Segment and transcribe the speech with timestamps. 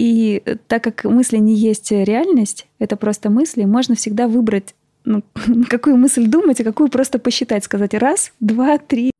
[0.00, 5.22] И так как мысли не есть реальность, это просто мысли, можно всегда выбрать, ну,
[5.68, 9.10] какую мысль думать, а какую просто посчитать, сказать раз, два, три.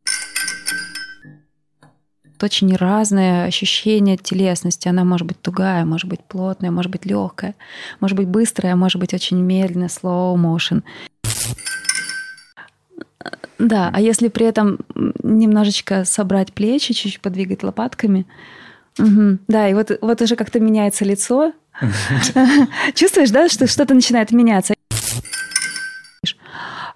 [2.41, 4.89] Очень разное ощущение телесности.
[4.89, 7.55] Она может быть тугая, может быть плотная, может быть легкая,
[8.01, 10.83] может быть быстрая, может быть очень медленная, slow motion.
[13.59, 14.79] Да, а если при этом
[15.23, 18.25] немножечко собрать плечи, чуть-чуть подвигать лопатками,
[19.01, 19.39] угу.
[19.49, 21.53] да, и вот, вот уже как-то меняется лицо.
[22.95, 24.75] Чувствуешь, да, что что-то начинает меняться.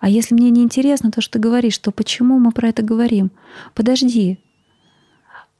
[0.00, 3.30] А если мне не интересно то, что ты говоришь, то почему мы про это говорим?
[3.72, 4.38] Подожди.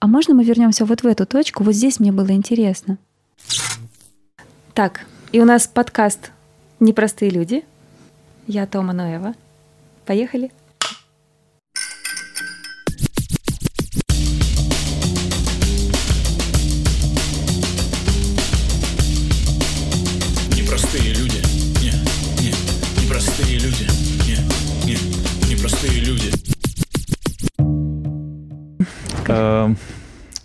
[0.00, 1.64] А можно мы вернемся вот в эту точку?
[1.64, 2.98] Вот здесь мне было интересно.
[4.74, 6.30] Так, и у нас подкаст
[6.78, 7.64] «Непростые люди».
[8.46, 9.34] Я Тома Ноева.
[10.04, 10.52] Поехали.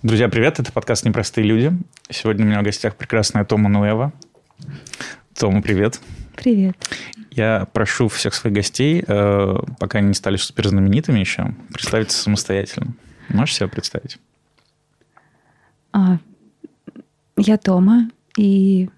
[0.01, 0.59] Друзья, привет!
[0.59, 1.73] Это подкаст «Непростые люди».
[2.09, 4.13] Сегодня у меня в гостях прекрасная Тома Нуэва.
[5.37, 5.99] Тома, привет!
[6.35, 6.75] Привет!
[7.31, 12.93] Я прошу всех своих гостей, э, пока они не стали суперзнаменитыми еще, представиться самостоятельно.
[13.27, 14.17] Можешь себя представить?
[15.91, 16.17] А,
[17.37, 18.89] я Тома, и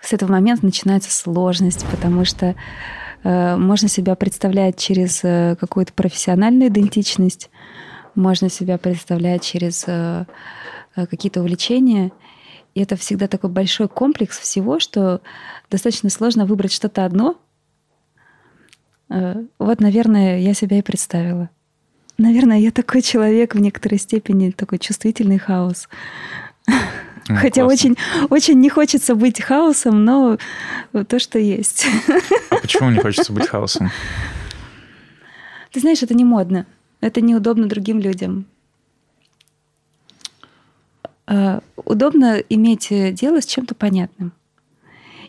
[0.00, 2.56] с этого момента начинается сложность, потому что
[3.22, 7.48] э, можно себя представлять через э, какую-то профессиональную идентичность,
[8.14, 10.26] можно себя представлять через э,
[10.96, 12.12] э, какие-то увлечения.
[12.74, 15.20] И это всегда такой большой комплекс всего, что
[15.70, 17.36] достаточно сложно выбрать что-то одно.
[19.08, 21.50] Э, вот, наверное, я себя и представила.
[22.18, 25.88] Наверное, я такой человек в некоторой степени, такой чувствительный хаос.
[27.28, 27.96] Ну, Хотя очень,
[28.30, 30.38] очень не хочется быть хаосом, но
[31.06, 31.86] то, что есть.
[32.50, 33.90] А почему не хочется быть хаосом?
[35.70, 36.66] Ты знаешь, это не модно.
[37.02, 38.46] Это неудобно другим людям.
[41.26, 44.32] А, удобно иметь дело с чем-то понятным.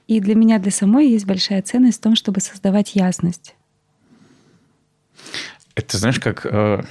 [0.08, 3.56] И для меня, для самой есть большая ценность в том, чтобы создавать ясность.
[5.74, 6.84] Это знаешь, как э,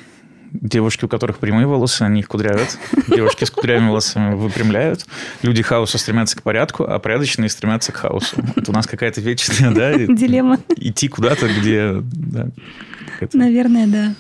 [0.51, 2.77] девушки, у которых прямые волосы, они их кудрявят.
[3.07, 5.07] Девушки с кудрявыми волосами выпрямляют.
[5.43, 8.43] Люди хаоса стремятся к порядку, а порядочные стремятся к хаосу.
[8.57, 9.95] Это у нас какая-то вечная, да?
[10.13, 10.59] Дилемма.
[10.75, 11.93] Идти куда-то, где...
[12.03, 12.49] Да,
[13.33, 14.15] Наверное, да.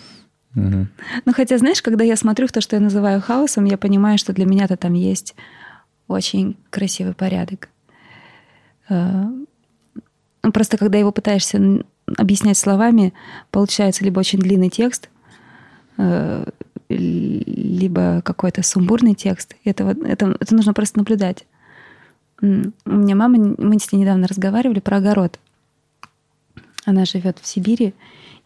[0.54, 4.32] Ну, хотя, знаешь, когда я смотрю в то, что я называю хаосом, я понимаю, что
[4.32, 5.34] для меня-то там есть
[6.08, 7.68] очень красивый порядок.
[8.88, 9.24] Э,
[10.52, 11.82] просто когда его пытаешься
[12.18, 13.14] объяснять словами,
[13.50, 15.08] получается либо очень длинный текст,
[15.96, 16.44] э,
[16.88, 19.56] либо какой-то сумбурный текст.
[19.64, 21.46] Это, это, это нужно просто наблюдать.
[22.40, 25.38] У меня мама, мы с ней недавно разговаривали про огород.
[26.84, 27.94] Она живет в Сибири,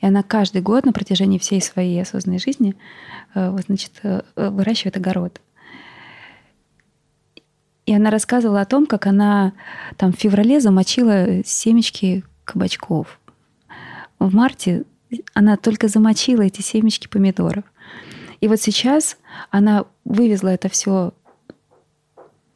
[0.01, 2.75] и она каждый год на протяжении всей своей осознанной жизни
[3.35, 5.41] э, значит, э, выращивает огород.
[7.87, 9.53] И она рассказывала о том, как она
[9.97, 13.21] там в феврале замочила семечки кабачков.
[14.19, 14.85] В марте
[15.35, 17.65] она только замочила эти семечки помидоров.
[18.41, 19.17] И вот сейчас
[19.51, 21.15] она вывезла это все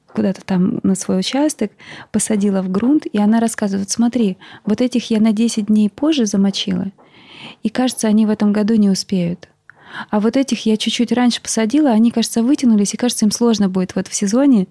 [0.08, 1.70] куда-то там на свой участок,
[2.10, 6.90] посадила в грунт, и она рассказывает, смотри, вот этих я на 10 дней позже замочила,
[7.62, 9.48] и кажется, они в этом году не успеют.
[10.10, 13.94] А вот этих я чуть-чуть раньше посадила, они, кажется, вытянулись, и кажется, им сложно будет
[13.96, 14.68] вот в сезоне.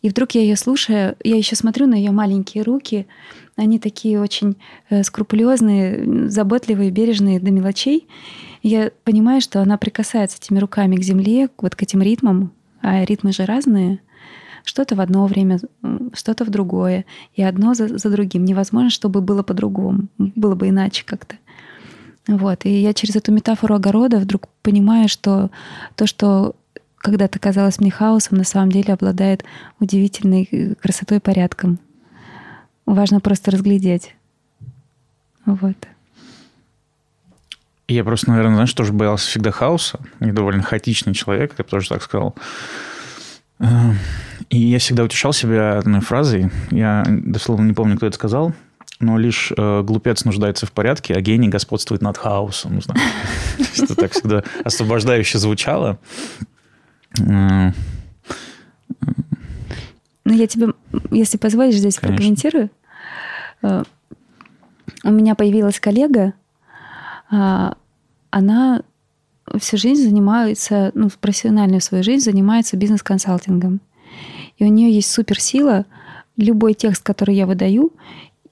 [0.00, 3.06] И вдруг я ее слушаю, я еще смотрю на ее маленькие руки,
[3.56, 4.56] они такие очень
[4.90, 8.06] э, скрупулезные, заботливые, бережные до мелочей.
[8.62, 13.32] Я понимаю, что она прикасается этими руками к земле, вот к этим ритмам, а ритмы
[13.32, 13.98] же разные.
[14.62, 15.58] Что-то в одно время,
[16.12, 17.04] что-то в другое,
[17.34, 18.44] и одно за, за другим.
[18.44, 21.36] Невозможно, чтобы было по-другому, было бы иначе как-то.
[22.28, 22.66] Вот.
[22.66, 25.50] И я через эту метафору огорода вдруг понимаю, что
[25.96, 26.54] то, что
[26.98, 29.44] когда-то казалось мне хаосом, на самом деле обладает
[29.80, 31.78] удивительной э, красотой и порядком.
[32.84, 34.14] Важно просто разглядеть.
[35.46, 35.76] Вот.
[37.88, 39.98] Я просто, наверное, знаешь, тоже боялся всегда хаоса.
[40.20, 42.34] Я довольно хаотичный человек, я тоже так сказал.
[43.58, 43.96] Эм,
[44.50, 46.50] и я всегда утешал себя одной фразой.
[46.70, 48.52] Я дословно не помню, кто это сказал
[49.00, 52.78] но лишь э, глупец нуждается в порядке, а гений господствует над хаосом.
[52.78, 55.98] Это так всегда освобождающе звучало.
[57.18, 57.72] Ну,
[60.24, 60.68] я тебе,
[61.10, 62.70] если позволишь, здесь прокомментирую.
[63.62, 63.84] Э,
[65.04, 66.34] у меня появилась коллега,
[67.30, 67.76] а,
[68.30, 68.82] она
[69.58, 73.80] всю жизнь занимается, ну, профессиональную свою жизнь занимается бизнес-консалтингом.
[74.58, 75.86] И у нее есть суперсила
[76.36, 77.92] любой текст, который я выдаю,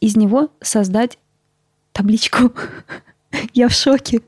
[0.00, 1.18] из него создать
[1.92, 2.52] табличку.
[3.54, 4.22] Я в шоке.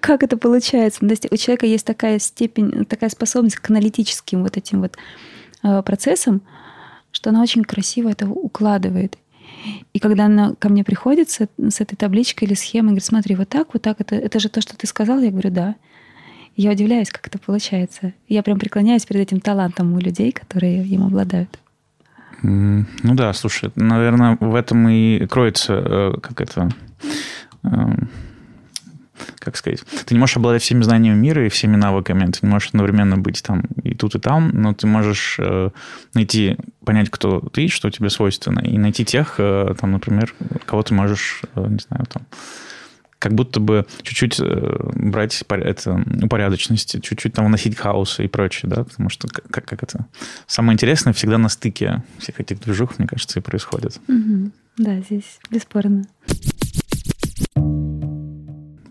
[0.00, 1.00] Как это получается?
[1.00, 4.96] То есть у человека есть такая степень, такая способность к аналитическим вот этим вот
[5.62, 6.42] э, процессам,
[7.10, 9.18] что она очень красиво это укладывает.
[9.92, 13.48] И когда она ко мне приходит с, с этой табличкой или схемой, говорит, смотри, вот
[13.48, 15.74] так, вот так, это, это же то, что ты сказал, я говорю, да.
[16.56, 18.14] Я удивляюсь, как это получается.
[18.28, 21.58] Я прям преклоняюсь перед этим талантом у людей, которые им обладают.
[22.42, 26.68] Ну да, слушай, наверное, в этом и кроется э, как это
[27.64, 28.08] эм,
[29.40, 32.68] как сказать, ты не можешь обладать всеми знаниями мира и всеми навыками, ты не можешь
[32.68, 35.70] одновременно быть там и тут, и там, но ты можешь э,
[36.14, 40.94] найти, понять, кто ты, что тебе свойственно, и найти тех, э, там, например, кого ты
[40.94, 42.22] можешь, не знаю, там,
[43.18, 48.84] как будто бы чуть-чуть э, брать это, упорядоченности, чуть-чуть там вносить хаоса и прочее, да,
[48.84, 50.06] потому что как, как это...
[50.46, 54.00] Самое интересное всегда на стыке всех этих движух, мне кажется, и происходит.
[54.08, 54.50] Угу.
[54.78, 56.04] Да, здесь бесспорно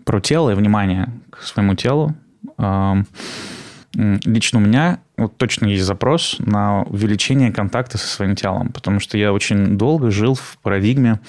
[0.08, 2.14] про тело и внимание к своему телу.
[3.94, 9.18] Лично у меня вот точно есть запрос на увеличение контакта со своим телом, потому что
[9.18, 11.20] я очень долго жил в парадигме,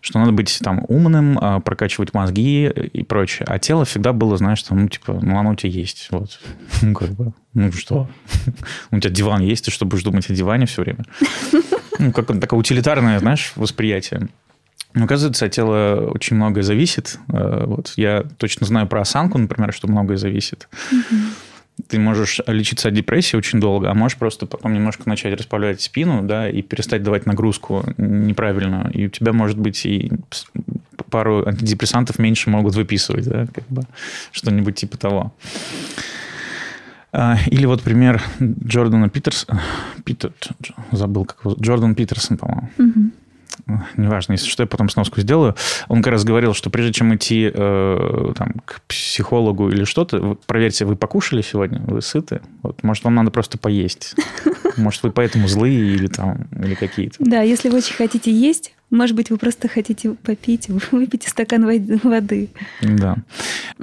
[0.00, 3.46] что надо быть там умным, а, прокачивать мозги и прочее.
[3.48, 6.08] А тело всегда было, знаешь, там, ну, типа, ну, оно у тебя есть.
[6.10, 6.38] Вот.
[6.82, 8.08] Ну, как бы, ну, что?
[8.90, 11.04] У тебя диван есть, ты что, будешь думать о диване все время?
[11.98, 14.28] Ну, как такое утилитарное, знаешь, восприятие.
[14.94, 17.18] Ну, оказывается, от тела очень многое зависит.
[17.32, 20.68] Э, вот я точно знаю про осанку, например, что многое зависит.
[20.90, 21.20] Угу.
[21.88, 26.22] Ты можешь лечиться от депрессии очень долго, а можешь просто потом немножко начать расправлять спину,
[26.22, 28.90] да, и перестать давать нагрузку неправильно.
[28.92, 30.10] И у тебя, может быть, и
[31.10, 33.82] пару антидепрессантов меньше могут выписывать, да, как бы
[34.32, 35.34] что-нибудь типа того.
[37.12, 39.46] А, или вот пример Джордана Питерс...
[40.04, 40.32] Питер...
[40.90, 41.54] Забыл, как его...
[41.60, 42.70] Джордан Питерсон, по-моему.
[42.78, 43.10] Угу
[43.96, 45.54] неважно, если что, я потом сноску сделаю,
[45.88, 50.84] он как раз говорил, что прежде чем идти э, там, к психологу или что-то, проверьте,
[50.84, 52.40] вы покушали сегодня, вы сыты?
[52.62, 54.14] Вот, может, вам надо просто поесть.
[54.76, 57.16] Может, вы поэтому злые или там, или какие-то.
[57.18, 61.64] Да, если вы очень хотите есть, может быть, вы просто хотите попить, выпить стакан
[62.02, 62.50] воды.
[62.82, 63.16] Да.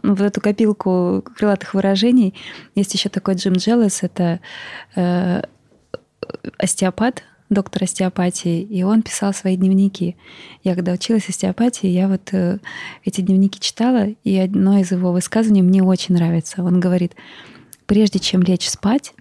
[0.03, 2.35] Вот эту копилку крылатых выражений.
[2.75, 4.39] Есть еще такой Джим Джеллес, это
[4.95, 5.41] э,
[6.57, 10.15] остеопат, доктор остеопатии, и он писал свои дневники.
[10.63, 12.59] Я когда училась остеопатии, я вот э,
[13.03, 16.63] эти дневники читала, и одно из его высказываний мне очень нравится.
[16.63, 17.15] Он говорит,
[17.85, 19.13] прежде чем лечь спать,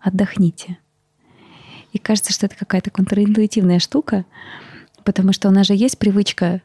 [0.00, 0.78] отдохните.
[1.92, 4.24] И кажется, что это какая-то контринтуитивная штука,
[5.04, 6.62] потому что у нас же есть привычка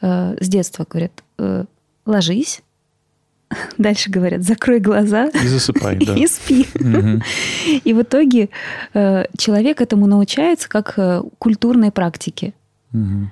[0.00, 1.64] э, с детства, говорят, э,
[2.06, 2.62] ложись,
[3.78, 6.14] дальше говорят, закрой глаза и засыпай, да.
[6.14, 6.66] и спи.
[6.74, 7.22] Угу.
[7.84, 8.50] И в итоге
[8.94, 12.52] э, человек этому научается как э, культурной практике.
[12.92, 13.30] Угу.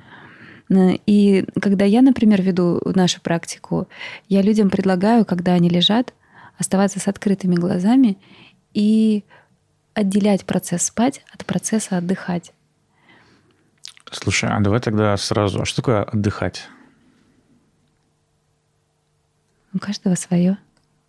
[1.07, 3.89] И когда я, например, веду нашу практику,
[4.29, 6.13] я людям предлагаю, когда они лежат,
[6.59, 8.19] оставаться с открытыми глазами
[8.75, 9.25] и
[9.95, 12.53] отделять процесс спать от процесса отдыхать.
[14.11, 16.69] Слушай, а давай тогда сразу, а что такое отдыхать?
[19.75, 20.59] У каждого свое.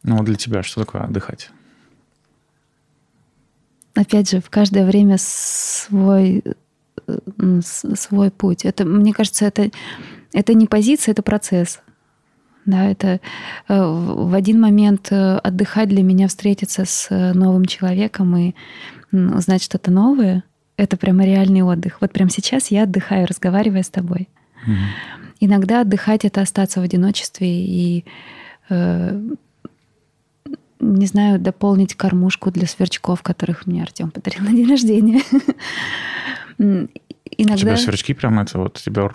[0.04, 1.52] Ну, вот для тебя что такое отдыхать?
[3.96, 6.44] Опять же, в каждое время свой,
[7.08, 8.66] э, свой путь.
[8.66, 9.70] Это, мне кажется, это,
[10.34, 11.82] это не позиция, это процесс.
[12.66, 13.20] Да, это
[13.68, 18.54] э, в один момент э, отдыхать для меня, встретиться с новым человеком и
[19.12, 20.44] узнать что-то новое,
[20.78, 21.98] это прямо реальный отдых.
[22.00, 24.30] Вот прямо сейчас я отдыхаю, разговаривая с тобой.
[24.64, 24.76] Угу.
[25.42, 28.06] Иногда отдыхать это остаться в одиночестве и
[30.80, 35.22] не знаю, дополнить кормушку для сверчков, которых мне Артем подарил на день рождения.
[37.38, 37.54] Иногда...
[37.54, 39.10] У тебя сверчки прям это вот тебя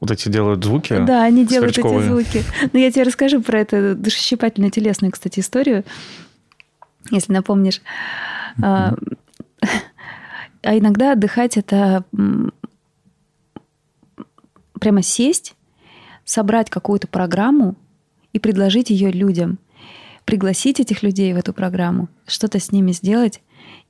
[0.00, 1.04] вот эти делают звуки?
[1.04, 2.44] Да, они делают эти звуки.
[2.62, 5.84] Но ну, я тебе расскажу про эту душесчипательную телесную, кстати, историю,
[7.10, 7.80] если напомнишь.
[8.62, 8.94] А,
[10.62, 12.04] а иногда отдыхать это
[14.78, 15.56] прямо сесть,
[16.24, 17.74] собрать какую-то программу,
[18.34, 19.58] и предложить ее людям,
[20.26, 23.40] пригласить этих людей в эту программу, что-то с ними сделать,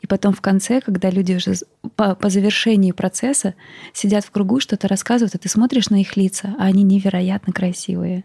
[0.00, 1.54] и потом в конце, когда люди уже
[1.96, 3.54] по, по завершении процесса
[3.92, 8.24] сидят в кругу, что-то рассказывают, и ты смотришь на их лица, а они невероятно красивые.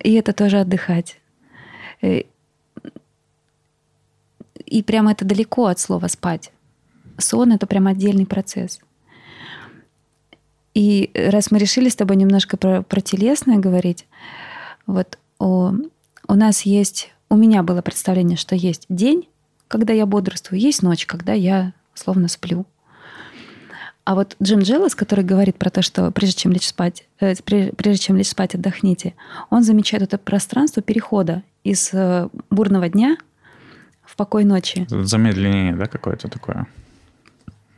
[0.00, 1.20] И это тоже отдыхать.
[2.02, 2.22] Э,
[4.66, 6.50] и прямо это далеко от слова спать.
[7.16, 8.80] Сон— это прям отдельный процесс.
[10.74, 14.06] И раз мы решили с тобой немножко про, про телесное говорить,
[14.86, 15.72] вот у,
[16.28, 19.28] у нас есть, у меня было представление, что есть день,
[19.68, 22.66] когда я бодрствую, есть ночь, когда я словно сплю.
[24.04, 27.96] А вот Джим Джеллас, который говорит про то, что прежде чем лечь спать, э, прежде
[27.96, 29.14] чем лечь спать, отдохните,
[29.48, 33.16] он замечает это пространство перехода из э, бурного дня
[34.04, 34.86] в покой ночи.
[34.90, 36.66] Замедление, да, какое-то такое?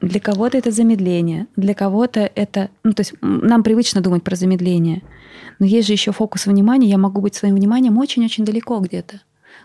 [0.09, 2.71] Для кого-то это замедление, для кого-то это...
[2.85, 5.03] Ну, то есть нам привычно думать про замедление,
[5.59, 6.89] но есть же еще фокус внимания.
[6.89, 9.21] Я могу быть своим вниманием очень-очень далеко где-то,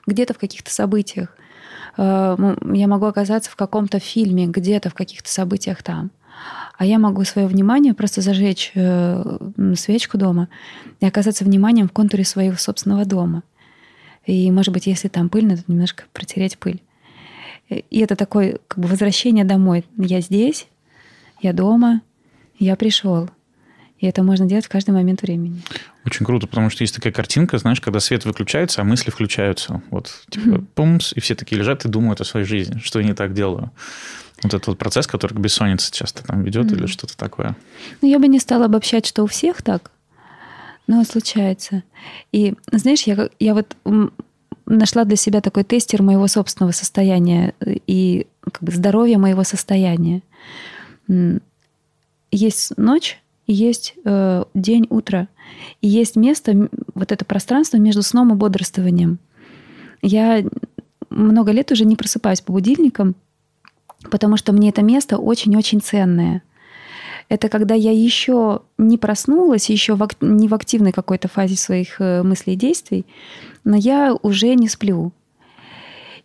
[0.08, 1.36] где-то в каких-то событиях.
[1.98, 2.36] Э,
[2.74, 6.12] я могу оказаться в каком-то фильме, где-то в каких-то событиях там
[6.78, 9.38] а я могу свое внимание просто зажечь э,
[9.76, 10.50] свечку дома
[11.00, 13.44] и оказаться вниманием в контуре своего собственного дома.
[14.26, 16.82] И, может быть, если там пыльно, то немножко протереть пыль.
[17.76, 19.86] И это такое как бы возвращение домой.
[19.98, 20.68] Я здесь,
[21.42, 22.02] я дома,
[22.60, 23.30] я пришел.
[24.00, 25.62] И это можно делать в каждый момент времени.
[26.06, 29.84] Очень круто, потому что есть такая картинка, знаешь, когда свет выключается, а мысли включаются.
[29.92, 30.66] Вот, типа, mm-hmm.
[30.74, 33.72] пумс, и все такие лежат и думают о своей жизни, что я не так делаю.
[34.42, 36.78] Вот этот вот процесс, который к бессоннице часто там ведет mm-hmm.
[36.78, 37.56] или что-то такое.
[38.02, 39.92] Ну, я бы не стала обобщать, что у всех так,
[40.88, 41.84] но случается.
[42.32, 43.78] И, знаешь, я, я вот
[44.72, 47.54] нашла для себя такой тестер моего собственного состояния
[47.88, 50.22] и как бы здоровья моего состояния.
[52.32, 55.28] Есть ночь, есть э, день, утро,
[55.82, 59.20] и есть место, вот это пространство между сном и бодрствованием.
[60.02, 60.44] Я
[61.10, 63.16] много лет уже не просыпаюсь по будильникам,
[64.10, 66.42] потому что мне это место очень-очень ценное.
[67.28, 72.24] Это когда я еще не проснулась, еще в, не в активной какой-то фазе своих э,
[72.24, 73.06] мыслей и действий,
[73.64, 75.12] но я уже не сплю.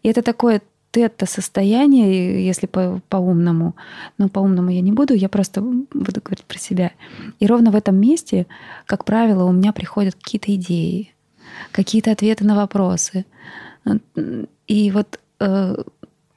[0.03, 3.77] И это такое тета-состояние, если по, по-умному.
[4.17, 6.93] Но по-умному я не буду, я просто буду говорить про себя.
[7.39, 8.47] И ровно в этом месте,
[8.87, 11.15] как правило, у меня приходят какие-то идеи,
[11.73, 13.27] какие-то ответы на вопросы.
[14.67, 15.77] И вот э,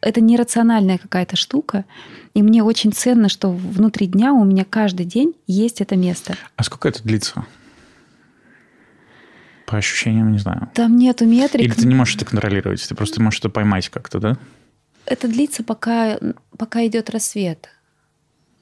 [0.01, 1.85] это нерациональная какая-то штука.
[2.33, 6.35] И мне очень ценно, что внутри дня у меня каждый день есть это место.
[6.55, 7.45] А сколько это длится?
[9.69, 10.67] По ощущениям, не знаю.
[10.73, 11.61] Там нету метрик.
[11.61, 14.37] Или ты не можешь это контролировать, ты просто можешь это поймать как-то, да?
[15.05, 16.17] Это длится, пока,
[16.57, 17.69] пока идет рассвет.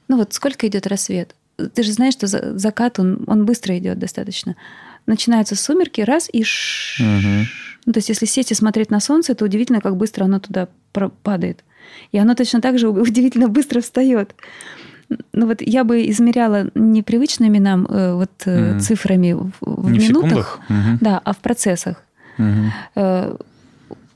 [0.09, 1.33] Ну вот сколько идет рассвет?
[1.73, 4.57] Ты же знаешь, что закат, он, он быстро идет достаточно.
[5.05, 7.01] Начинаются сумерки, раз и ш...
[7.01, 7.47] угу.
[7.85, 10.67] Ну, то есть если сесть и смотреть на солнце, то удивительно, как быстро оно туда
[11.23, 11.63] падает.
[12.11, 14.35] И оно точно так же удивительно быстро встает.
[15.33, 18.79] Ну вот я бы измеряла не привычными нам э, вот mm.
[18.79, 20.97] цифрами в, не минутах, в угу.
[21.01, 22.03] да, а в процессах.
[22.37, 23.37] Угу.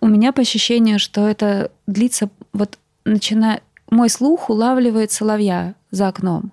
[0.02, 6.52] у меня по ощущению, что это длится вот начиная мой слух улавливает соловья за окном.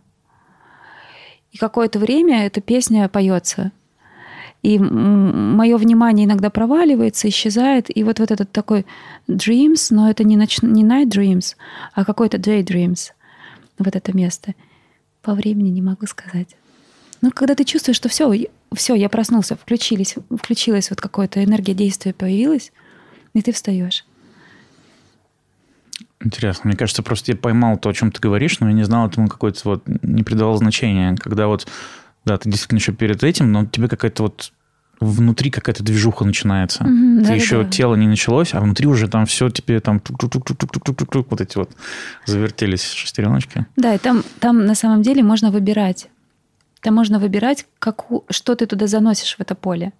[1.52, 3.72] И какое-то время эта песня поется.
[4.62, 7.96] И мое внимание иногда проваливается, исчезает.
[7.96, 8.86] И вот, вот этот такой
[9.28, 10.60] dreams, но это не, ноч...
[10.62, 11.54] не night dreams,
[11.94, 13.12] а какой-то day dreams.
[13.78, 14.54] Вот это место.
[15.22, 16.56] По времени не могу сказать.
[17.20, 18.32] Но когда ты чувствуешь, что все,
[18.72, 22.72] все, я проснулся, включились, включилась вот какая-то энергия действия появилась,
[23.34, 24.04] и ты встаешь.
[26.20, 26.68] Интересно.
[26.68, 29.28] Мне кажется, просто я поймал то, о чем ты говоришь, но я не знал этому
[29.28, 31.16] какое-то вот, не придавал значения.
[31.16, 31.66] Когда вот
[32.24, 34.52] да, ты действительно еще перед этим, но тебе какая-то вот
[35.00, 36.84] внутри какая-то движуха начинается.
[36.84, 37.70] Ты да, еще да.
[37.70, 41.70] тело не началось, а внутри уже там все тебе там вот эти вот
[42.26, 43.66] завертелись шестереночки.
[43.76, 46.08] Да, и там, там на самом деле можно выбирать.
[46.80, 49.92] Там можно выбирать, как, что ты туда заносишь в это поле.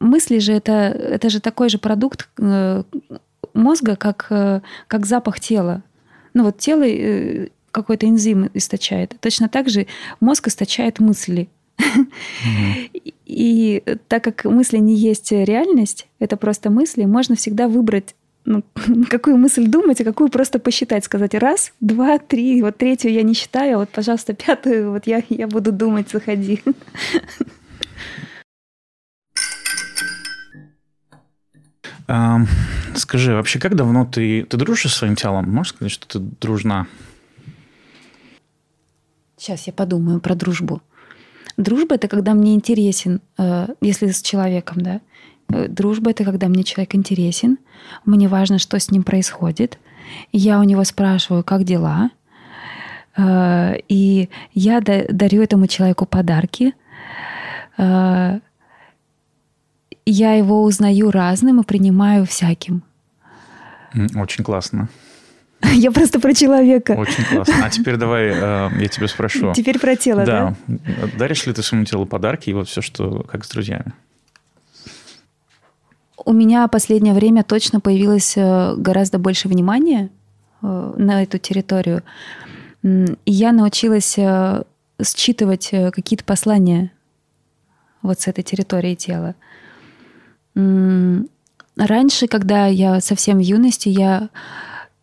[0.00, 2.28] Мысли же это, это же такой же продукт
[3.54, 5.82] мозга, как, как запах тела.
[6.34, 6.84] Ну вот тело
[7.70, 9.14] какой-то энзим источает.
[9.20, 9.86] Точно так же
[10.20, 11.48] мозг источает мысли.
[13.26, 18.14] И так как мысли не есть реальность, это просто мысли, можно всегда выбрать
[18.44, 18.64] ну,
[19.08, 23.34] какую мысль думать, а какую просто посчитать, сказать раз, два, три, вот третью я не
[23.34, 26.62] считаю, а вот, пожалуйста, пятую, вот я, я буду думать, заходи.
[32.94, 35.50] Скажи, вообще, как давно ты, ты дружишь со своим телом?
[35.50, 36.86] Можешь сказать, что ты дружна?
[39.36, 40.82] Сейчас я подумаю про дружбу.
[41.56, 45.00] Дружба это когда мне интересен, э, если с человеком, да.
[45.48, 47.58] Э, дружба это когда мне человек интересен,
[48.04, 49.78] мне важно, что с ним происходит.
[50.32, 52.10] Я у него спрашиваю, как дела,
[53.16, 56.74] э, и я дарю этому человеку подарки.
[57.78, 58.40] Я
[60.34, 62.82] его узнаю разным и принимаю всяким.
[64.14, 64.88] Очень классно.
[65.74, 66.92] Я просто про человека.
[66.92, 67.54] Очень классно.
[67.64, 69.52] А теперь давай э, я тебя спрошу.
[69.52, 70.56] Теперь про тело, да?
[70.66, 71.08] Да.
[71.18, 73.92] Даришь ли ты своему телу подарки и вот все, что как с друзьями?
[76.24, 80.10] У меня последнее время точно появилось э, гораздо больше внимания
[80.62, 82.02] э, на эту территорию.
[82.82, 84.62] И я научилась э,
[85.02, 86.92] считывать какие-то послания
[88.02, 89.34] вот с этой территории тела.
[91.76, 94.28] Раньше, когда я совсем в юности, я,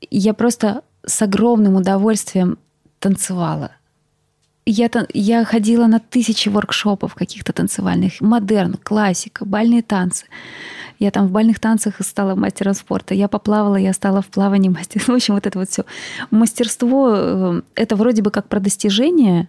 [0.09, 2.57] я просто с огромным удовольствием
[2.99, 3.71] танцевала.
[4.65, 10.25] Я, я ходила на тысячи воркшопов каких-то танцевальных, модерн, классика, бальные танцы.
[10.99, 13.15] Я там в бальных танцах стала мастером спорта.
[13.15, 15.05] Я поплавала, я стала в плавании мастером.
[15.07, 15.85] В общем, вот это вот все.
[16.29, 19.47] Мастерство э,— это вроде бы как про достижения,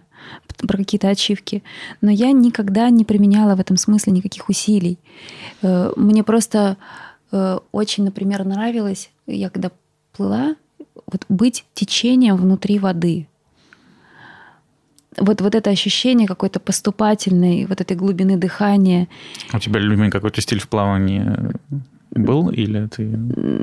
[0.57, 1.61] про какие-то ачивки,
[1.99, 4.97] но я никогда не применяла в этом смысле никаких усилий.
[5.61, 6.77] Э, мне просто
[7.31, 9.71] э, очень, например, нравилось, я когда
[10.13, 10.55] плыла,
[11.11, 13.27] вот быть течением внутри воды.
[15.17, 19.07] Вот, вот это ощущение какой-то поступательной, вот этой глубины дыхания.
[19.53, 21.25] У тебя любимый какой-то стиль в плавании
[22.11, 23.17] был или ты...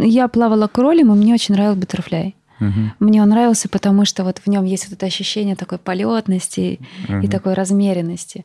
[0.07, 2.35] Я плавала кролем, и мне очень нравился бутерфляй.
[2.61, 2.93] Угу.
[3.00, 7.21] Мне он нравился, потому что вот в нем есть вот это ощущение такой полетности угу.
[7.21, 8.45] и такой размеренности.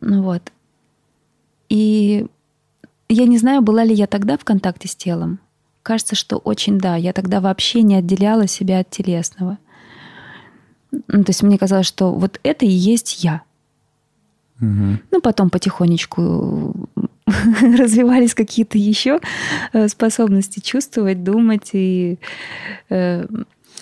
[0.00, 0.52] Ну вот.
[1.68, 2.26] И
[3.08, 5.38] я не знаю, была ли я тогда в контакте с телом.
[5.82, 6.96] Кажется, что очень да.
[6.96, 9.58] Я тогда вообще не отделяла себя от телесного.
[10.92, 13.42] Ну, то есть мне казалось, что вот это и есть я.
[14.60, 14.98] Угу.
[15.10, 16.88] Ну, потом потихонечку
[17.26, 19.20] развивались какие-то еще
[19.72, 22.18] э, способности чувствовать, думать и...
[22.88, 23.26] Э,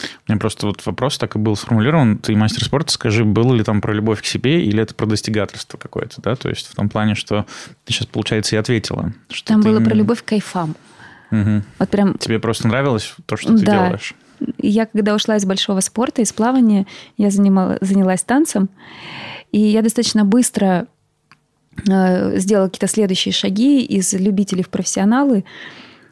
[0.01, 2.19] у меня просто вот вопрос так и был сформулирован.
[2.19, 5.77] Ты мастер спорта, скажи, было ли там про любовь к себе или это про достигаторство
[5.77, 6.37] какое-то, да?
[6.37, 7.47] То есть в том плане, что
[7.85, 9.13] ты сейчас, получается, и ответила.
[9.29, 10.77] Что там было про любовь к кайфам.
[11.31, 11.63] Угу.
[11.79, 12.19] Вот прям...
[12.19, 13.73] Тебе просто нравилось то, что ты да.
[13.73, 14.15] делаешь?
[14.59, 18.69] Я когда ушла из большого спорта, из плавания, я занимала, занялась танцем,
[19.51, 20.87] и я достаточно быстро
[21.89, 25.45] э, сделала какие-то следующие шаги из любителей в профессионалы.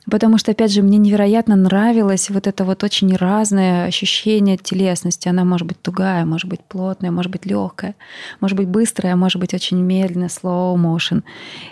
[0.08, 5.28] Потому что, опять же, мне невероятно нравилось вот это вот очень разное ощущение телесности.
[5.28, 7.97] Она может быть тугая, может быть плотная, может быть легкая,
[8.40, 11.25] может быть быстрая, может быть очень медленная, slow motion.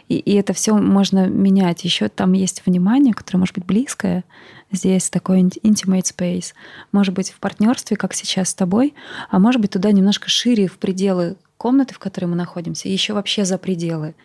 [0.08, 1.84] И, и это все можно менять.
[1.84, 4.24] Еще там есть внимание, которое может быть близкое.
[4.72, 6.54] Здесь такой intimate space.
[6.90, 8.94] Может быть в партнерстве, как сейчас с тобой,
[9.30, 13.44] а может быть туда немножко шире, в пределы комнаты, в которой мы находимся, еще вообще
[13.44, 14.16] за пределы.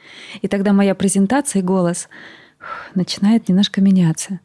[0.42, 2.10] И тогда моя презентация и голос—
[2.96, 4.40] начинает немножко меняться.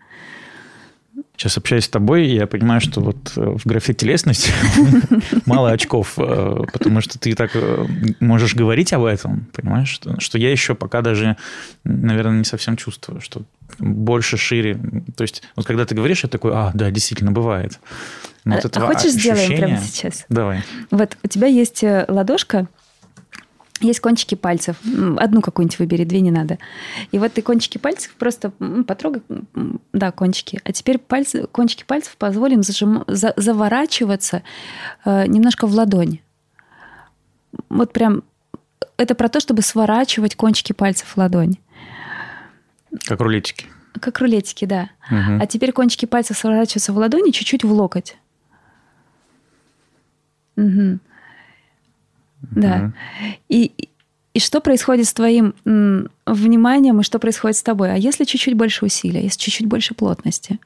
[1.37, 4.53] Сейчас общаясь с тобой, я понимаю, что вот э, в графе телесности
[5.47, 7.87] мало очков, э, потому что ты так э,
[8.21, 11.37] можешь говорить об этом, понимаешь, что, что я еще пока даже,
[11.83, 13.43] наверное, не совсем чувствую, что
[13.81, 14.79] больше, шире.
[15.17, 17.81] То есть вот когда ты говоришь, я такой, а, да, действительно, бывает.
[18.45, 19.35] Но а, вот а хочешь ощущения...
[19.35, 20.27] сделаем прямо сейчас?
[20.29, 20.63] Давай.
[20.93, 22.69] Вот у тебя есть ладошка,
[23.81, 24.77] есть кончики пальцев.
[25.19, 26.59] Одну какую-нибудь выбери, две не надо.
[27.11, 28.51] И вот ты кончики пальцев просто
[28.87, 29.23] потрогай,
[29.93, 30.61] да, кончики.
[30.65, 34.43] А теперь пальцы, кончики пальцев позволим зажим, за, заворачиваться
[35.05, 36.21] э, немножко в ладонь.
[37.69, 38.23] Вот прям
[38.97, 41.57] это про то, чтобы сворачивать кончики пальцев в ладонь.
[43.07, 43.67] Как рулетики.
[44.01, 44.91] Как рулетики, да.
[45.11, 45.43] Угу.
[45.43, 48.17] А теперь кончики пальцев сворачиваются в ладони чуть-чуть в локоть.
[50.57, 51.01] Угу.
[52.51, 52.93] Да.
[53.49, 53.73] И,
[54.35, 57.93] и что происходит с твоим м, вниманием, и что происходит с тобой?
[57.93, 60.59] А если чуть-чуть больше усилия, если чуть-чуть больше плотности?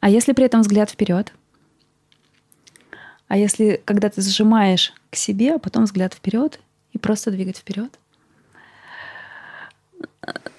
[0.00, 1.32] А если при этом взгляд вперед?
[3.28, 6.60] А если когда ты сжимаешь к себе, а потом взгляд вперед
[6.92, 7.98] и просто двигать вперед?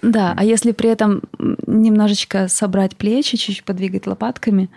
[0.01, 1.21] Да, а если при этом
[1.67, 4.69] немножечко собрать плечи, чуть-чуть подвигать лопатками,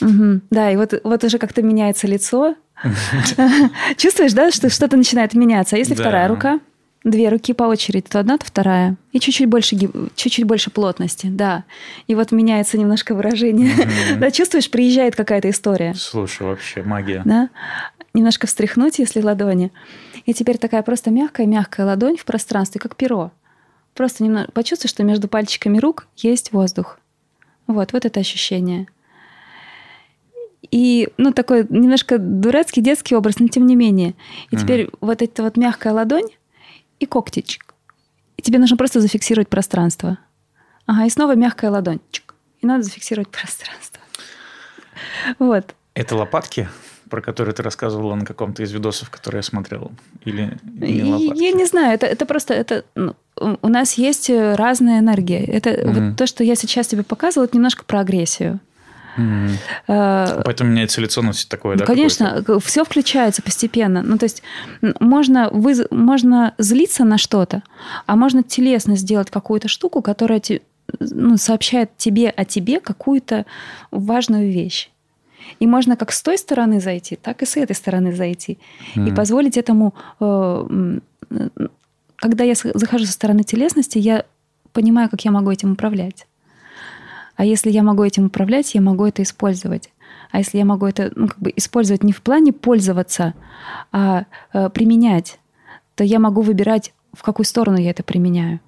[0.00, 0.40] угу.
[0.50, 2.56] да, и вот, вот уже как-то меняется лицо,
[3.96, 5.76] Чувствуешь, да, что что-то начинает меняться.
[5.76, 6.02] А если да.
[6.02, 6.60] вторая рука?
[7.02, 8.96] Две руки по очереди, то одна, то вторая.
[9.12, 9.76] И чуть-чуть больше,
[10.14, 11.64] чуть-чуть больше плотности, да.
[12.08, 13.74] И вот меняется немножко выражение.
[13.74, 14.16] Mm-hmm.
[14.18, 15.94] да, чувствуешь, приезжает какая-то история.
[15.94, 17.22] Слушай, вообще магия.
[17.24, 17.48] Да.
[18.12, 19.72] Немножко встряхнуть, если ладони.
[20.26, 23.32] И теперь такая просто мягкая-мягкая ладонь в пространстве, как перо.
[23.94, 26.98] Просто немного почувствуй, что между пальчиками рук есть воздух.
[27.66, 28.88] Вот, вот это ощущение.
[30.70, 34.14] И, ну, такой немножко дурацкий детский образ, но тем не менее.
[34.50, 36.28] И uh теперь вот эта вот мягкая ладонь
[37.00, 37.74] и когтичек.
[38.36, 40.18] И тебе нужно просто зафиксировать пространство.
[40.86, 42.00] Ага, и снова мягкая ладонь.
[42.10, 42.34] Чик.
[42.60, 44.00] И надо зафиксировать пространство.
[45.38, 45.74] Вот.
[45.94, 46.68] Это лопатки,
[47.08, 49.90] про которые ты рассказывала на каком-то из видосов, которые я смотрел?
[50.24, 51.42] Или, или лопатки?
[51.42, 52.54] Я не знаю, это, это просто...
[52.54, 55.44] Это, ну, у нас есть разная энергия.
[55.44, 58.60] Это mm вот то, что я сейчас тебе показывала, это немножко про агрессию.
[59.16, 60.42] Mm-hmm.
[60.44, 61.84] Поэтому меняется лицо носит такое, да?
[61.84, 64.02] Конечно, все включается постепенно.
[64.02, 64.42] Ну, то есть
[65.00, 67.62] можно, вы, можно злиться на что-то,
[68.06, 70.42] а можно телесно сделать какую-то штуку, которая
[70.98, 73.46] ну, сообщает тебе о тебе какую-то
[73.90, 74.90] важную вещь.
[75.58, 78.58] И можно как с той стороны зайти, так и с этой стороны зайти.
[78.94, 79.08] Mm-hmm.
[79.08, 79.94] И позволить этому...
[80.20, 80.98] Э,
[82.16, 84.24] когда я захожу со стороны телесности, я
[84.72, 86.26] понимаю, как я могу этим управлять.
[87.40, 89.90] А если я могу этим управлять, я могу это использовать.
[90.30, 93.32] А если я могу это ну, как бы использовать не в плане пользоваться,
[93.92, 95.40] а э, применять,
[95.94, 98.60] то я могу выбирать, в какую сторону я это применяю.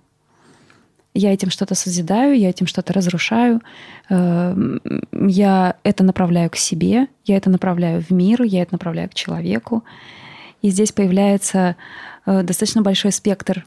[1.13, 3.61] Я этим что-то созидаю, я этим что-то разрушаю,
[4.09, 4.79] э,
[5.13, 9.85] я это направляю к себе, я это направляю в мир, я это направляю к человеку.
[10.63, 11.77] И здесь появляется
[12.25, 13.67] э, достаточно большой спектр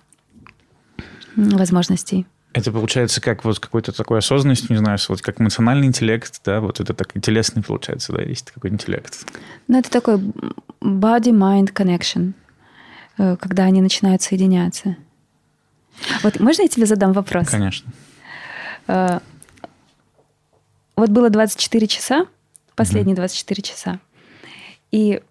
[1.35, 2.25] возможностей.
[2.55, 6.79] Это получается как вот какой-то такой осознанность, не знаю, вот как эмоциональный интеллект, да, вот
[6.79, 9.25] это так телесный получается, да, есть такой интеллект.
[9.67, 10.15] Ну, это такой
[10.79, 12.31] body-mind connection,
[13.17, 14.95] э, когда они начинают соединяться.
[16.23, 17.49] Вот можно я тебе задам вопрос?
[17.49, 17.91] Конечно.
[18.87, 19.19] Э,
[20.95, 22.25] вот было 24 часа,
[22.77, 23.99] последние 24 часа,
[24.93, 25.21] и,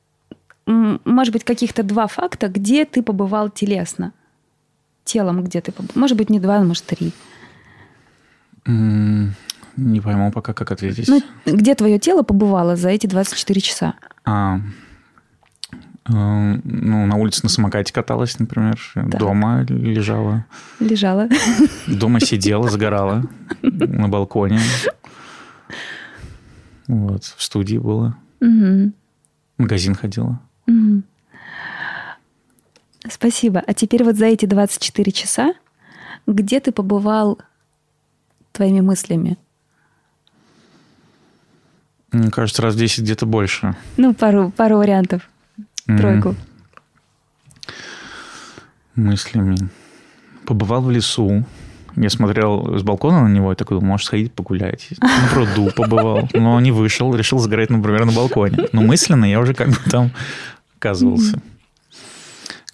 [0.67, 4.13] может быть, каких-то два факта, где ты побывал телесно–
[5.05, 6.01] телом где ты побывал?
[6.01, 7.13] Может быть, не два, может, три.
[9.77, 11.09] Не пойму пока, как ответить.
[11.09, 13.95] Ну, где твое тело побывало за эти 24 часа?
[14.25, 14.61] А,
[16.09, 18.79] э, ну, на улице на самокате каталась, например.
[18.95, 19.19] Так.
[19.19, 20.47] Дома лежала.
[20.79, 21.29] Лежала.
[21.89, 23.25] Дома сидела, сгорала
[23.63, 24.61] на балконе.
[26.87, 28.17] Вот, в студии было.
[28.41, 28.93] Угу.
[29.59, 30.41] В магазин ходила.
[30.69, 31.03] Угу.
[33.09, 33.63] Спасибо.
[33.67, 35.55] А теперь вот за эти 24 часа,
[36.27, 37.39] где ты побывал
[38.53, 39.37] твоими мыслями?
[42.13, 43.77] Мне кажется, раз 10 где-то больше.
[43.97, 45.29] Ну, пару, пару вариантов.
[45.85, 46.31] Тройку.
[46.31, 46.37] Mm.
[48.95, 49.57] Мыслями.
[50.47, 51.45] Побывал в лесу.
[51.97, 54.89] Я смотрел с балкона на него и такой, может, сходить погулять.
[55.01, 58.69] На пруду побывал, но не вышел, решил загорать, например, на балконе.
[58.73, 60.11] Но мысленно я уже как бы там
[60.77, 61.37] оказывался.
[61.37, 61.54] Mm-hmm.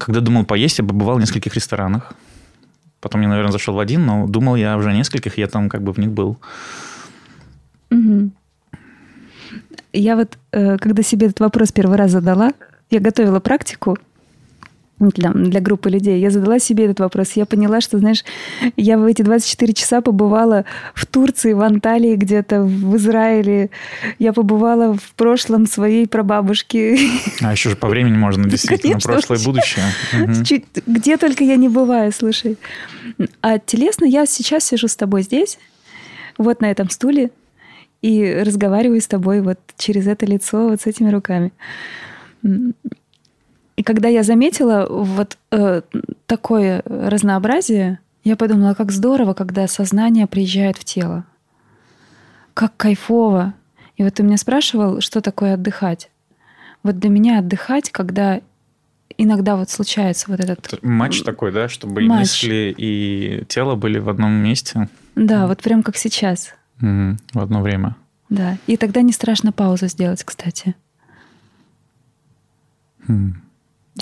[0.00, 2.14] Когда думал поесть, я побывал в нескольких ресторанах.
[3.00, 5.82] Потом я, наверное, зашел в один, но думал я уже о нескольких, я там как
[5.82, 6.38] бы в них был.
[7.90, 8.30] Угу.
[9.92, 12.52] Я вот, э, когда себе этот вопрос первый раз задала,
[12.90, 13.98] я готовила практику,
[15.00, 16.20] для, для группы людей.
[16.20, 17.32] Я задала себе этот вопрос.
[17.32, 18.24] Я поняла, что, знаешь,
[18.76, 23.70] я в эти 24 часа побывала в Турции, в Анталии где-то, в Израиле.
[24.18, 26.98] Я побывала в прошлом своей прабабушки.
[27.40, 29.84] А еще же по времени можно действительно Конечно, прошлое и будущее.
[30.44, 32.58] Чуть, где только я не бываю, слушай.
[33.40, 35.58] А телесно я сейчас сижу с тобой здесь,
[36.36, 37.30] вот на этом стуле,
[38.02, 41.52] и разговариваю с тобой вот через это лицо, вот с этими руками.
[43.80, 45.80] И когда я заметила вот э,
[46.26, 51.24] такое разнообразие, я подумала, как здорово, когда сознание приезжает в тело.
[52.52, 53.54] Как кайфово.
[53.96, 56.10] И вот ты меня спрашивал, что такое отдыхать.
[56.82, 58.42] Вот для меня отдыхать, когда
[59.16, 60.82] иногда вот случается вот этот...
[60.82, 62.42] Матч такой, да, чтобы матч.
[62.42, 64.90] мысли, и тело были в одном месте.
[65.16, 66.54] Да, вот прям как сейчас.
[66.82, 67.96] Угу, в одно время.
[68.28, 70.74] Да, и тогда не страшно паузу сделать, кстати.
[73.08, 73.40] Хм.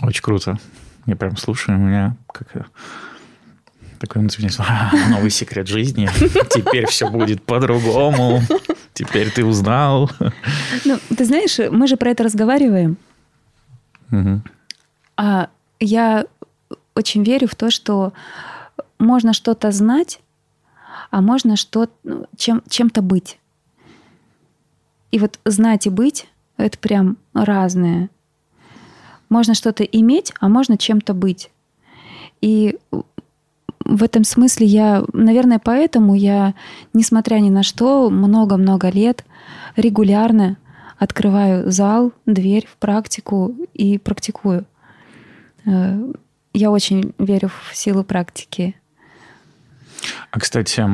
[0.03, 0.59] Очень круто.
[1.07, 2.65] Я прям слушаю, у меня как э,
[3.99, 4.51] такой внутренний
[5.11, 6.09] новый секрет жизни.
[6.51, 8.43] Теперь все будет по-другому.
[8.95, 10.11] Теперь ты узнал.
[10.85, 12.97] Ну, ты знаешь, мы же про это разговариваем.
[14.11, 14.43] Угу.
[15.17, 15.49] А
[15.81, 16.27] я
[16.95, 18.13] очень верю в то, что
[18.99, 20.21] можно что-то знать,
[21.11, 23.39] а можно что ну, чем, чем-то быть.
[25.11, 28.11] И вот знать и быть— это прям разное.
[29.29, 31.51] Можно что-то иметь, а можно чем-то быть.
[32.41, 32.79] И
[33.85, 36.55] в этом смысле я, наверное, поэтому я,
[36.93, 39.25] несмотря ни на что, много-много лет
[39.77, 40.57] регулярно
[40.99, 44.67] открываю зал, дверь в практику и практикую.
[45.65, 46.13] Э,
[46.53, 48.75] я очень верю в силу практики.
[50.31, 50.85] А, кстати,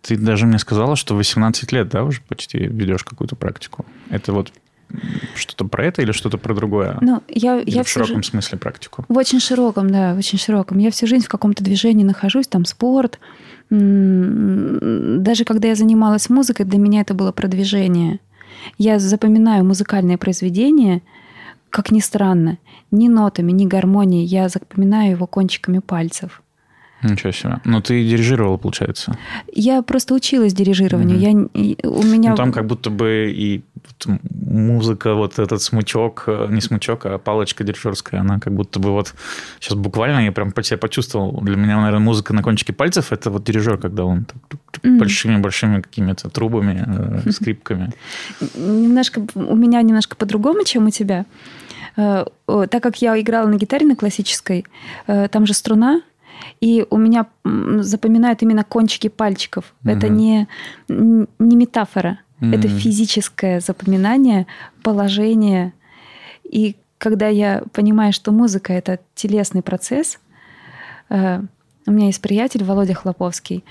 [0.00, 3.84] ты даже мне сказала, что 18 лет, да, уже почти ведешь какую-то практику.
[4.10, 4.52] Это вот
[5.34, 6.98] что-то про это или что-то про другое?
[7.00, 8.30] Ну, я, или я в широком жи...
[8.30, 9.04] смысле практику?
[9.08, 10.78] В очень широком, да, в очень широком.
[10.78, 13.18] Я всю жизнь в каком-то движении нахожусь, там спорт.
[13.70, 18.20] Даже когда я занималась музыкой, для меня это было продвижение.
[18.78, 21.02] Я запоминаю музыкальное произведение,
[21.70, 22.58] как ни странно,
[22.90, 24.24] ни нотами, ни гармонией.
[24.24, 26.42] Я запоминаю его кончиками пальцев.
[27.02, 27.60] Ничего себе.
[27.64, 29.18] Но ты дирижировала, получается?
[29.52, 31.16] Я просто училась дирижированию.
[31.16, 31.50] Угу.
[31.62, 32.30] Я, у меня...
[32.30, 33.62] Ну, там как будто бы и
[34.06, 39.14] музыка, вот этот смычок, э, не смычок, а палочка дирижерская, она как будто бы вот
[39.60, 41.40] сейчас буквально я прям по себе почувствовал.
[41.42, 44.26] Для меня, наверное, музыка на кончике пальцев это вот дирижер, когда он
[44.82, 46.84] большими-большими какими-то трубами,
[47.26, 47.92] э, скрипками.
[48.56, 51.24] Немножко у меня немножко по-другому, чем у тебя.
[51.96, 54.66] Э, так как я играла на гитаре на классической,
[55.06, 56.02] там же струна,
[56.60, 59.74] и у меня запоминают именно кончики пальчиков.
[59.84, 59.92] Угу.
[59.92, 60.48] Это не,
[60.88, 62.18] не метафора,
[62.48, 62.56] угу.
[62.56, 64.46] это физическое запоминание
[64.82, 65.72] положения.
[66.44, 70.18] И когда я понимаю, что музыка это телесный процесс,
[71.10, 71.42] э,
[71.86, 73.64] у меня есть приятель Володя Хлоповский.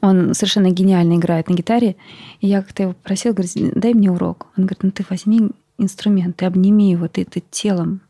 [0.00, 1.96] Он совершенно гениально играет на гитаре.
[2.40, 4.46] И я как-то его просила, говорит, дай мне урок.
[4.56, 8.00] Он говорит, ну ты возьми инструмент, ты обними его, ты, ты телом.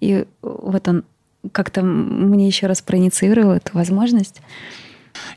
[0.00, 1.04] И вот он
[1.52, 4.40] как-то мне еще раз проинициировал эту возможность.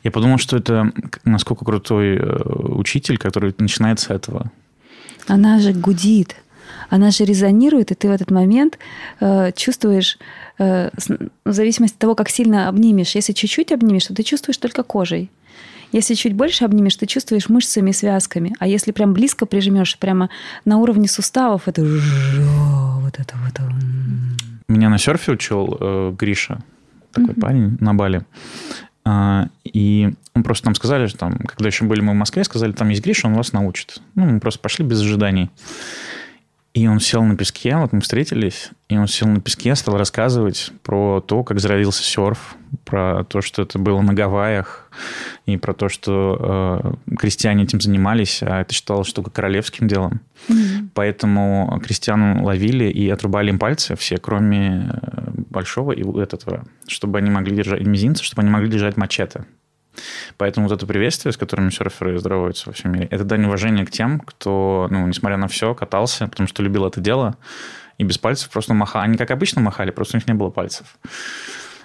[0.02, 0.92] Я подумал, что это
[1.24, 2.42] насколько крутой э,
[2.74, 4.50] учитель, который начинает с этого.
[5.28, 6.36] Она же гудит,
[6.90, 8.78] она же резонирует, и ты в этот момент
[9.20, 10.18] э, чувствуешь,
[10.58, 10.90] э,
[11.44, 13.14] в зависимости от того, как сильно обнимешь.
[13.14, 15.30] Если чуть-чуть обнимешь, то ты чувствуешь только кожей.
[15.92, 18.54] Если чуть больше обнимешь, ты чувствуешь мышцами и связками.
[18.58, 20.30] А если прям близко прижмешь, прямо
[20.64, 23.52] на уровне суставов, это вот это вот.
[24.68, 26.62] Меня на серфе учил э, Гриша,
[27.12, 27.40] такой mm-hmm.
[27.40, 28.22] парень на Бали.
[29.04, 32.72] А, и он просто нам сказали, что там, когда еще были мы в Москве, сказали,
[32.72, 34.00] там есть Гриша, он вас научит.
[34.14, 35.50] Ну, мы просто пошли без ожиданий.
[36.74, 40.72] И он сел на песке, вот мы встретились, и он сел на песке, стал рассказывать
[40.82, 44.88] про то, как зародился серф, про то, что это было на Гавайях,
[45.44, 50.22] и про то, что э, крестьяне этим занимались, а это считалось штука королевским делом.
[50.48, 50.88] Mm-hmm.
[50.94, 57.30] Поэтому крестьян ловили и отрубали им пальцы все, кроме э, большого и этого, чтобы они
[57.30, 59.44] могли держать мизинца, чтобы они могли держать мачете.
[60.38, 63.90] Поэтому вот это приветствие, с которым серферы здороваются во всем мире, это дань уважения к
[63.90, 67.36] тем, кто, ну, несмотря на все, катался, потому что любил это дело,
[67.98, 69.04] и без пальцев просто махали.
[69.04, 70.96] Они как обычно махали, просто у них не было пальцев.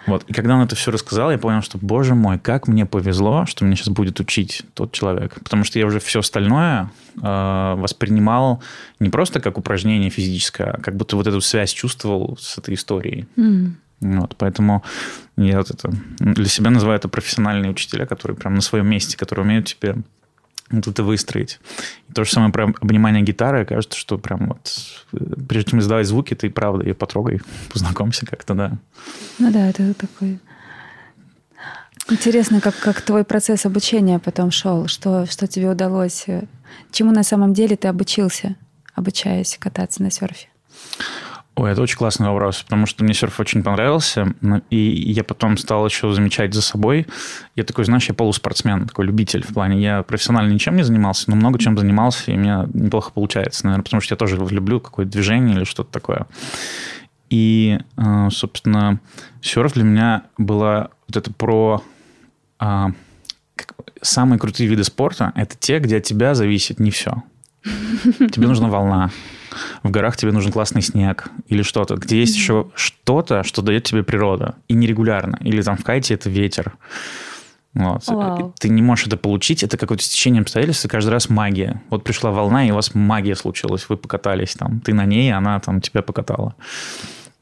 [0.07, 0.23] Вот.
[0.23, 3.65] И когда он это все рассказал, я понял, что, боже мой, как мне повезло, что
[3.65, 5.35] меня сейчас будет учить тот человек.
[5.43, 6.89] Потому что я уже все остальное
[7.21, 8.63] э, воспринимал
[8.99, 13.27] не просто как упражнение физическое, а как будто вот эту связь чувствовал с этой историей.
[13.35, 13.71] Mm.
[13.99, 14.83] Вот, поэтому
[15.37, 19.45] я вот это для себя называю это профессиональные учителя, которые прям на своем месте, которые
[19.45, 19.95] умеют тебе
[20.69, 21.59] вот это выстроить.
[22.09, 23.65] И то же самое про обнимание гитары.
[23.65, 25.05] Кажется, что прям вот
[25.47, 27.41] прежде чем издавать звуки, ты правда ее потрогай,
[27.73, 28.77] познакомься как-то, да.
[29.39, 30.39] Ну да, это такой...
[32.09, 36.25] Интересно, как, как твой процесс обучения потом шел, что, что тебе удалось,
[36.91, 38.55] чему на самом деле ты обучился,
[38.93, 40.47] обучаясь кататься на серфе?
[41.57, 44.31] Ой, это очень классный вопрос, потому что мне серф очень понравился,
[44.69, 47.07] и я потом стал еще замечать за собой.
[47.55, 49.81] Я такой, знаешь, я полуспортсмен, такой любитель в плане.
[49.81, 53.83] Я профессионально ничем не занимался, но много чем занимался, и у меня неплохо получается, наверное,
[53.83, 56.27] потому что я тоже люблю какое-то движение или что-то такое.
[57.31, 58.99] И, э, собственно,
[59.41, 61.83] серф для меня была вот это про
[62.59, 62.91] а,
[64.03, 65.33] самые крутые виды спорта.
[65.35, 67.23] Это те, где от тебя зависит не все.
[67.63, 69.09] Тебе нужна волна,
[69.83, 74.03] в горах тебе нужен классный снег или что-то, где есть еще что-то, что дает тебе
[74.03, 75.37] природа, и нерегулярно.
[75.41, 76.73] Или там в кайте это ветер.
[77.73, 78.03] Вот.
[78.59, 81.81] Ты не можешь это получить, это какое-то стечение обстоятельств, и каждый раз магия.
[81.89, 84.79] Вот пришла волна, и у вас магия случилась, вы покатались там.
[84.79, 86.55] Ты на ней, она там тебя покатала.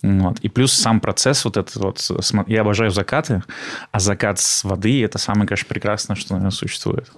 [0.02, 0.40] Вот.
[0.42, 2.12] И плюс сам процесс вот этот вот,
[2.48, 3.44] я обожаю закаты,
[3.92, 7.10] а закат с воды это самое, конечно, прекрасное, что наверное, существует.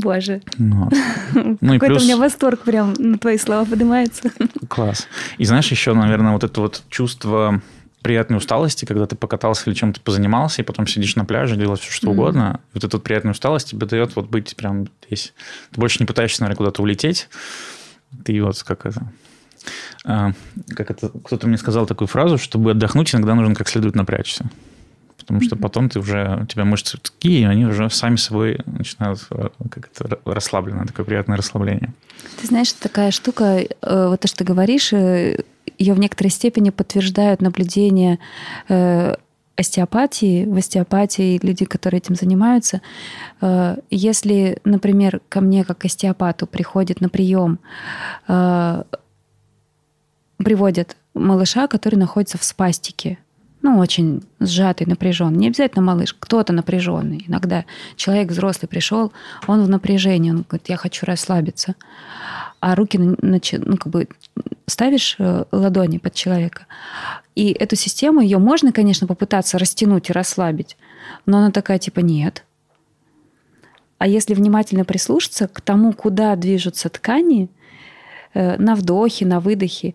[0.00, 0.42] Боже.
[0.58, 0.88] Ну,
[1.34, 2.02] ну Какой-то плюс...
[2.02, 4.30] у меня восторг прям на твои слова поднимается.
[4.68, 5.08] Класс.
[5.38, 7.60] И знаешь, еще, наверное, вот это вот чувство
[8.02, 11.90] приятной усталости, когда ты покатался или чем-то позанимался, и потом сидишь на пляже, делаешь все,
[11.90, 12.10] что mm-hmm.
[12.10, 12.60] угодно.
[12.72, 15.32] Вот эта вот приятная усталость тебе дает вот быть прям здесь.
[15.72, 17.28] Ты больше не пытаешься, наверное, куда-то улететь.
[18.24, 19.12] Ты вот как это...
[20.04, 20.32] А,
[20.68, 21.08] как это...
[21.08, 24.48] Кто-то мне сказал такую фразу, чтобы отдохнуть, иногда нужно как следует напрячься
[25.26, 29.26] потому что потом ты уже, у тебя мышцы такие, и они уже сами собой начинают
[29.30, 31.92] э, как это расслабленно, такое приятное расслабление.
[32.40, 33.66] Ты знаешь, такая штука, э,
[34.08, 35.42] вот то, что ты говоришь, э,
[35.78, 38.18] ее в некоторой степени подтверждают наблюдения
[39.56, 42.82] остеопатии, в остеопатии люди, которые этим занимаются,
[43.90, 47.58] если, например, ко мне как к остеопату приходит на прием,
[50.36, 53.18] приводят малыша, который находится в спастике,
[53.66, 55.38] ну, очень сжатый, напряженный.
[55.38, 57.24] Не обязательно малыш, кто-то напряженный.
[57.26, 57.64] Иногда
[57.96, 59.12] человек взрослый пришел,
[59.48, 61.74] он в напряжении, он говорит, я хочу расслабиться.
[62.60, 64.06] А руки, ну, как бы
[64.66, 66.66] ставишь э, ладони под человека.
[67.34, 70.76] И эту систему, ее можно, конечно, попытаться растянуть и расслабить,
[71.26, 72.44] но она такая типа нет.
[73.98, 77.48] А если внимательно прислушаться к тому, куда движутся ткани,
[78.32, 79.94] э, на вдохе, на выдохе.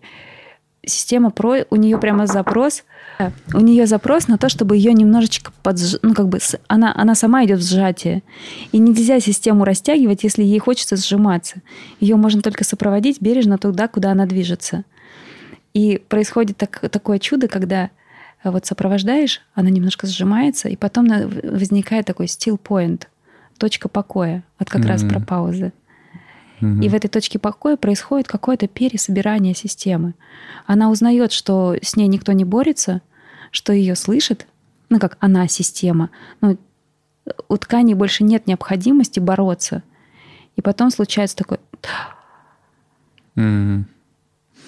[0.84, 2.82] Система про, у нее прямо запрос,
[3.54, 5.96] у нее запрос на то, чтобы ее немножечко подж...
[6.02, 8.22] ну как бы она она сама идет в сжатие,
[8.72, 11.62] и нельзя систему растягивать, если ей хочется сжиматься.
[12.00, 14.84] Ее можно только сопроводить бережно туда, куда она движется.
[15.72, 17.90] И происходит так, такое чудо, когда
[18.42, 23.04] э, вот сопровождаешь, она немножко сжимается, и потом возникает такой still point,
[23.58, 24.88] точка покоя от как mm-hmm.
[24.88, 25.72] раз про паузы.
[26.62, 30.14] И в этой точке покоя происходит какое-то пересобирание системы.
[30.64, 33.02] Она узнает, что с ней никто не борется,
[33.50, 34.46] что ее слышит,
[34.88, 36.10] ну как она система.
[36.40, 36.56] Ну,
[37.48, 39.82] у ткани больше нет необходимости бороться.
[40.54, 41.58] И потом случается такой...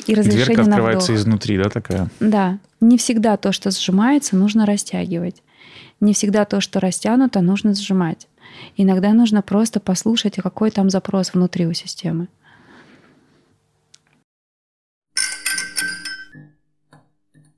[0.06, 1.22] И разрешение Дверка открывается на вдох.
[1.22, 2.08] изнутри, да, такая?
[2.18, 2.58] Да.
[2.80, 5.42] Не всегда то, что сжимается, нужно растягивать.
[6.00, 8.26] Не всегда то, что растянуто, нужно сжимать.
[8.76, 12.28] Иногда нужно просто послушать, какой там запрос внутри у системы.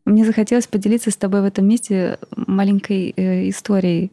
[0.04, 4.12] Мне захотелось поделиться с тобой в этом месте маленькой э, историей.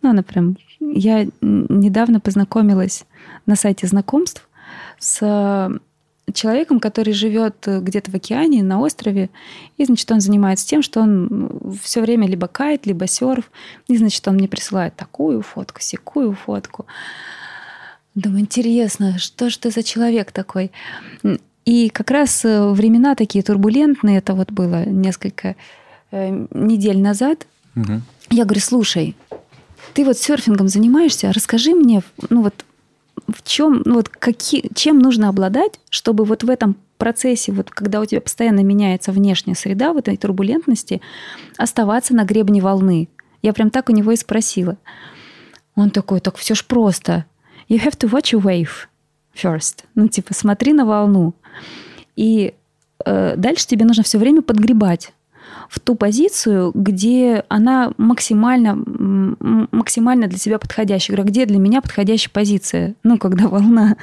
[0.00, 0.56] Ну, она прям...
[0.80, 3.04] Я недавно познакомилась
[3.46, 4.48] на сайте знакомств
[4.98, 5.80] с
[6.32, 9.30] человеком, который живет э, где-то в океане, на острове,
[9.76, 13.50] и, значит, он занимается тем, что он все время либо кайт, либо серф,
[13.88, 16.86] и, значит, он мне присылает такую фотку, секую фотку.
[18.14, 20.70] Думаю, интересно, что же ты за человек такой?
[21.64, 25.56] И как раз э, времена такие турбулентные, это вот было несколько
[26.10, 27.46] э, недель назад.
[27.76, 28.00] Угу.
[28.30, 29.16] Я говорю, слушай,
[29.94, 32.64] ты вот серфингом занимаешься, расскажи мне, ну вот
[33.28, 38.00] в чем, ну вот какие, чем нужно обладать, чтобы вот в этом процессе, вот когда
[38.00, 41.00] у тебя постоянно меняется внешняя среда, в этой турбулентности,
[41.58, 43.08] оставаться на гребне волны.
[43.42, 44.76] Я прям так у него и спросила.
[45.74, 47.24] Он такой, так все ж просто.
[47.68, 48.86] You have to watch a wave
[49.34, 49.84] first.
[49.94, 51.34] Ну, типа, смотри на волну.
[52.14, 52.54] И
[53.04, 55.12] э, дальше тебе нужно все время подгребать
[55.68, 58.76] в ту позицию, где она максимально,
[59.70, 61.16] максимально для себя подходящая.
[61.16, 62.94] говорю, «А где для меня подходящая позиция?
[63.02, 63.96] Ну, когда волна.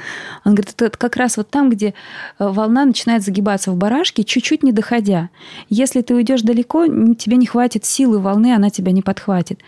[0.44, 1.94] Он говорит, это как раз вот там, где
[2.38, 5.30] э, волна начинает загибаться в барашке, чуть-чуть не доходя.
[5.68, 9.60] Если ты уйдешь далеко, тебе не хватит силы волны, она тебя не подхватит.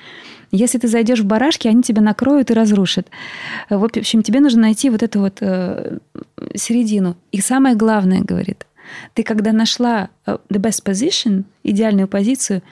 [0.51, 3.09] Если ты зайдешь в барашки, они тебя накроют и разрушат.
[3.71, 5.99] В общем, тебе нужно найти вот эту вот э,
[6.55, 7.17] середину.
[7.33, 8.67] И самое главное, говорит,
[9.15, 12.63] ты когда нашла э, the best position, идеальную позицию,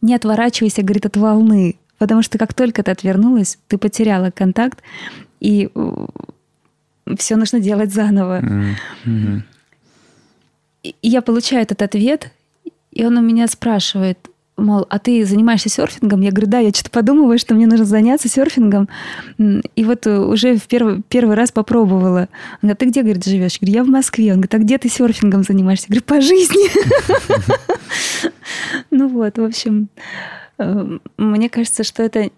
[0.00, 1.76] не отворачивайся, говорит, от волны.
[1.98, 4.82] Потому что как только ты отвернулась, ты потеряла контакт,
[5.40, 6.06] и э,
[7.18, 8.40] все нужно делать заново.
[8.40, 9.40] Mm-hmm.
[10.82, 12.32] И я получаю этот ответ,
[12.92, 14.18] и он у меня спрашивает,
[14.56, 16.20] мол, а ты занимаешься серфингом?
[16.20, 18.88] Я говорю, да, я что-то подумываю, что мне нужно заняться серфингом.
[19.38, 22.28] И вот э, уже в первый, первый раз попробовала.
[22.62, 23.58] Он говорит, ты где, говорит, живешь?
[23.60, 24.32] Я говорю, я в Москве.
[24.32, 25.86] Он говорит, а где ты серфингом занимаешься?
[25.88, 26.70] Я говорю, по жизни.
[28.90, 29.88] Ну вот, в общем,
[30.58, 32.30] э, мне кажется, что это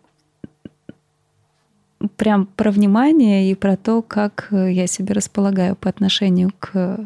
[2.17, 6.99] прям про внимание и про то, как э, я себя располагаю по отношению к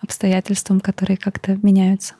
[0.00, 2.14] обстоятельствам, которые как-то меняются.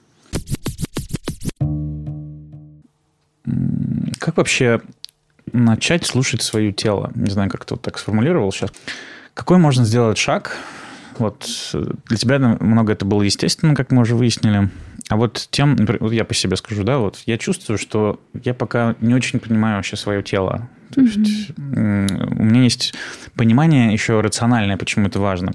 [4.19, 4.81] Как вообще
[5.53, 7.11] начать слушать свое тело?
[7.15, 8.73] Не знаю, как ты вот так сформулировал сейчас.
[9.35, 10.57] Какой можно сделать шаг?
[11.19, 11.75] Вот
[12.07, 14.71] для тебя много это было естественно, как мы уже выяснили.
[15.09, 18.55] А вот тем, например, вот я по себе скажу, да, вот я чувствую, что я
[18.55, 20.69] пока не очень понимаю вообще свое тело.
[20.95, 21.05] То mm-hmm.
[21.05, 22.95] есть у меня есть
[23.35, 25.53] понимание еще рациональное, почему это важно.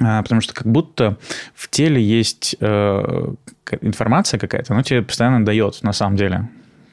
[0.00, 1.18] А, потому что как будто
[1.54, 3.34] в теле есть э,
[3.82, 6.48] информация какая-то, она тебе постоянно дает на самом деле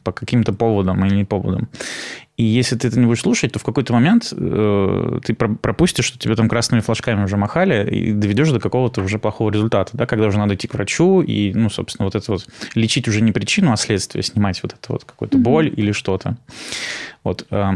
[0.09, 1.69] по каким-то поводам или не поводам.
[2.37, 6.17] И если ты это не будешь слушать, то в какой-то момент э, ты пропустишь, что
[6.17, 10.27] тебе там красными флажками уже махали, и доведешь до какого-то уже плохого результата, да, когда
[10.27, 13.73] уже надо идти к врачу, и, ну, собственно, вот это вот лечить уже не причину,
[13.73, 15.41] а следствие, снимать вот это вот какую-то mm-hmm.
[15.41, 16.37] боль или что-то.
[17.25, 17.45] Вот.
[17.51, 17.73] Э,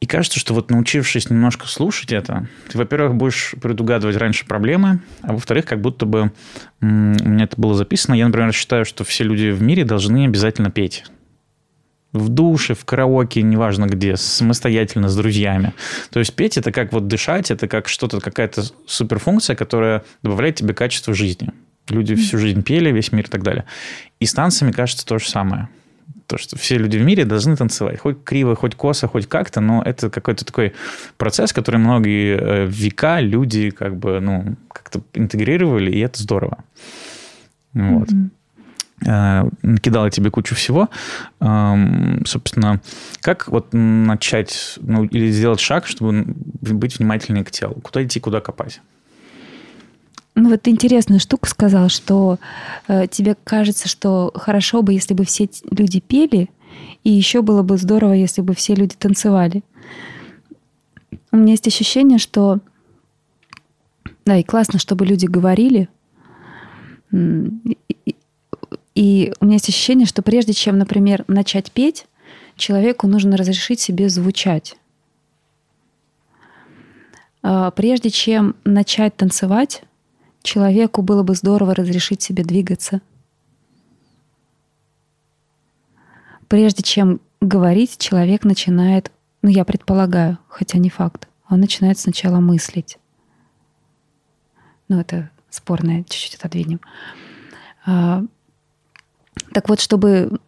[0.00, 5.32] и кажется, что вот научившись немножко слушать это, ты, во-первых, будешь предугадывать раньше проблемы, а
[5.32, 6.32] во-вторых, как будто бы
[6.82, 8.14] у меня это было записано.
[8.14, 11.04] Я, например, считаю, что все люди в мире должны обязательно петь
[12.12, 15.74] в душе, в караоке, неважно где, самостоятельно, с друзьями.
[16.10, 20.74] То есть петь– это как вот дышать, это как что-то, какая-то суперфункция, которая добавляет тебе
[20.74, 21.52] качество жизни.
[21.88, 23.64] Люди всю жизнь пели, весь мир и так далее.
[24.18, 25.68] И с танцами кажется то же самое.
[26.26, 28.00] То, что все люди в мире должны танцевать.
[28.00, 30.72] Хоть криво, хоть косо, хоть как-то, но это какой-то такой
[31.16, 36.64] процесс, который многие э, века люди как бы, ну, как-то интегрировали, и это здорово.
[37.74, 38.08] Вот.
[38.08, 38.30] Mm-hmm.
[39.04, 40.88] Э, накидала тебе кучу всего.
[41.40, 42.80] Эм, собственно,
[43.20, 47.74] как вот начать, ну, или сделать шаг, чтобы быть внимательнее к телу?
[47.82, 48.80] Куда идти, куда копать?
[50.34, 52.38] Ну вот интересную штуку сказал, что
[52.88, 56.50] э, тебе кажется, что хорошо бы, если бы все люди пели,
[57.04, 59.62] и еще было бы здорово, если бы все люди танцевали.
[61.32, 62.60] У меня есть ощущение, что
[64.24, 65.88] да, и классно, чтобы люди говорили.
[68.96, 72.06] И, у меня есть ощущение, что прежде чем, например, начать петь,
[72.56, 74.76] человеку нужно разрешить себе звучать.
[77.42, 79.82] А, Прежде чем начать танцевать,
[80.42, 83.02] человеку было бы здорово разрешить себе двигаться.
[86.48, 92.96] Прежде чем говорить, человек начинает, ну я предполагаю, хотя не факт, он начинает сначала мыслить.
[94.88, 96.80] Ну это спорное, чуть-чуть отодвинем.
[99.52, 100.40] Так вот, чтобы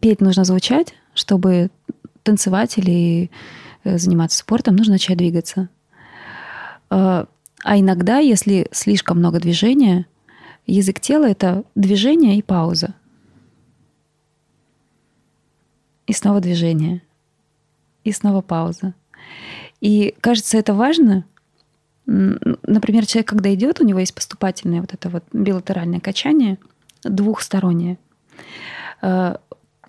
[0.00, 1.70] петь нужно звучать, чтобы
[2.22, 3.30] танцевать или
[3.84, 5.68] э, заниматься спортом, нужно начать двигаться.
[6.90, 7.26] А
[7.64, 10.06] а иногда, если слишком много движения,
[10.66, 12.94] язык тела— это движение и пауза.
[16.06, 17.02] И снова движение.
[18.04, 18.94] И снова пауза.
[19.80, 21.24] И кажется, это важно.
[22.06, 26.58] Например, человек, когда идет, у него есть поступательное вот это вот билатеральное качание,
[27.02, 27.98] двухстороннее.
[29.02, 29.36] Э,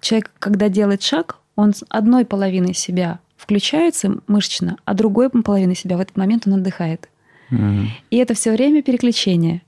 [0.02, 5.98] Человек, когда делает шаг, он с одной половиной себя включается мышечно, а другой половиной себя
[5.98, 7.10] в этот момент он отдыхает.
[7.50, 7.90] Мгм.
[8.10, 9.62] И это все время переключение.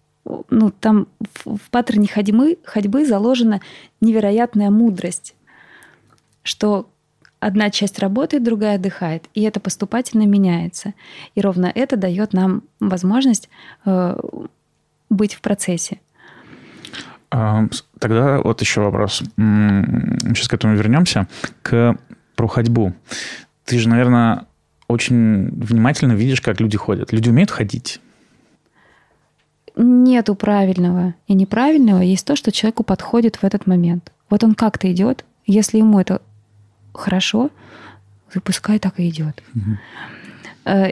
[0.49, 3.59] Ну, там в, в паттерне ходьбы, ходьбы заложена
[4.01, 5.35] невероятная мудрость,
[6.43, 6.87] что
[7.39, 10.93] одна часть работает, другая отдыхает, и это поступательно меняется.
[11.33, 13.49] И ровно это дает нам возможность
[13.85, 14.17] э,
[15.09, 15.99] быть в процессе.
[17.32, 19.23] Тогда вот еще вопрос.
[19.38, 21.27] Сейчас к этому вернемся.
[21.61, 21.95] К
[22.36, 22.93] про ходьбу.
[23.65, 24.45] Ты же, наверное,
[24.88, 27.13] очень внимательно видишь, как люди ходят.
[27.13, 28.01] Люди умеют ходить?
[29.75, 34.11] Нету правильного и неправильного, есть то, что человеку подходит в этот момент.
[34.29, 36.21] Вот он как-то идет, если ему это
[36.93, 37.51] хорошо,
[38.43, 39.41] пускай так и идет.
[39.55, 39.59] Э,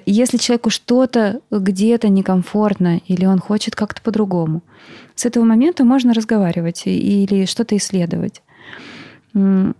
[0.06, 4.64] Если человеку что-то где-то некомфортно, или он хочет как-то по-другому,
[5.16, 8.42] с этого момента можно разговаривать или что-то исследовать.
[9.34, 9.74] Ну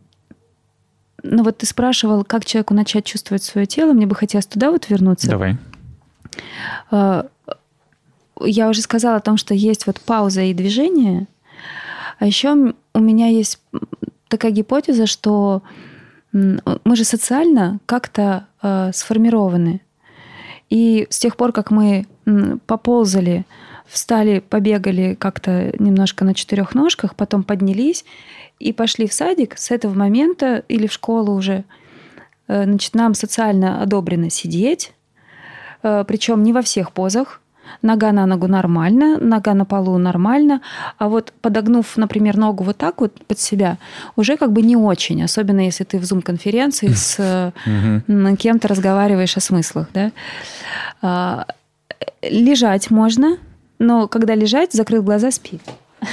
[1.44, 3.94] вот ты спрашивал, как человеку начать чувствовать свое тело.
[3.94, 5.28] Мне бы хотелось туда вот вернуться.
[5.30, 5.58] Давай.
[6.92, 7.24] Э,
[8.42, 11.28] Я уже сказала о том, что есть вот пауза и движение.
[12.20, 13.60] А еще у меня есть
[14.28, 15.62] такая гипотеза, что
[16.32, 19.82] мы же социально как-то э, сформированы.
[20.70, 22.06] И с тех пор, как мы
[22.68, 23.46] поползали,
[23.88, 28.06] встали, побегали как-то немножко на четырех ножках, потом поднялись
[28.60, 31.64] и пошли в садик, с этого момента или в школу уже,
[32.48, 34.94] э, значит, нам социально одобрено сидеть,
[35.82, 37.42] причем не во всех позах.
[37.82, 40.62] Нога на ногу нормально, нога на полу нормально,
[40.98, 43.78] а вот подогнув, например, ногу вот так вот под себя,
[44.16, 47.16] уже как бы не очень, особенно если ты в зум-конференции с
[48.08, 50.12] э, кем-то разговариваешь о смыслах, да.
[51.02, 51.46] А,
[52.22, 53.38] Лежать можно,
[53.80, 55.60] но когда лежать, закрыл глаза, спи.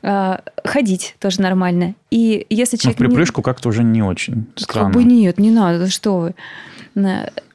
[0.00, 1.94] А, Ходить тоже нормально.
[2.12, 3.00] И если Ну, в человек...
[3.00, 4.92] не- припрыжку как-то уже не очень странно.
[4.92, 6.34] как бы нет, не надо, что вы.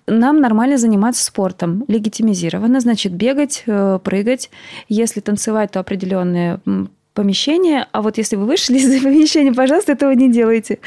[0.08, 4.50] На- Нам нормально заниматься спортом, легитимизировано, значит, бегать, э, прыгать.
[4.90, 7.86] Если танцевать, то определенное м, помещение.
[7.92, 10.80] А вот если вы вышли из помещения, пожалуйста, этого не делайте.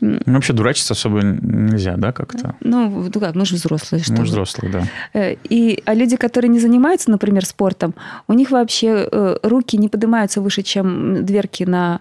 [0.00, 2.54] Ну, вообще дурачиться особо нельзя, да, как-то?
[2.60, 4.24] Ну, ну как, мы же взрослые, что Мы вы.
[4.24, 4.82] взрослые, да.
[5.12, 7.94] Э, И, а люди, которые не занимаются, например, спортом,
[8.28, 12.00] у них вообще э, руки не поднимаются выше, чем дверки на,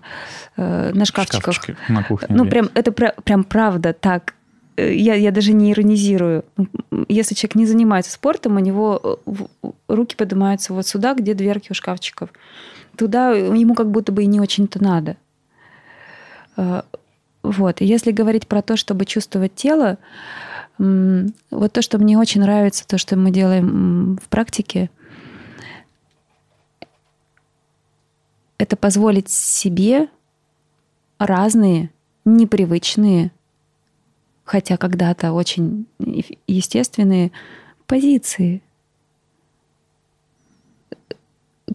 [0.57, 1.53] э, на шкафчиках.
[1.55, 2.27] Шкафчики на кухне.
[2.29, 4.35] Ну, прям, это прям правда так.
[4.77, 6.45] Э, Я, я даже не иронизирую.
[7.09, 9.33] Если человек не занимается спортом, у него э,
[9.87, 12.29] руки поднимаются вот сюда, где дверки у шкафчиков.
[12.95, 15.17] Туда ему как будто бы и не очень-то надо.
[16.55, 16.83] Э,
[17.43, 17.81] Вот.
[17.81, 19.97] Если говорить про то, чтобы чувствовать тело,
[20.77, 24.91] вот то, что мне очень нравится, то, что мы делаем в практике,
[28.59, 30.07] это позволить себе
[31.17, 31.89] разные,
[32.25, 33.31] непривычные,
[34.47, 35.85] хотя когда-то очень
[36.47, 37.31] естественные
[37.85, 38.61] позиции.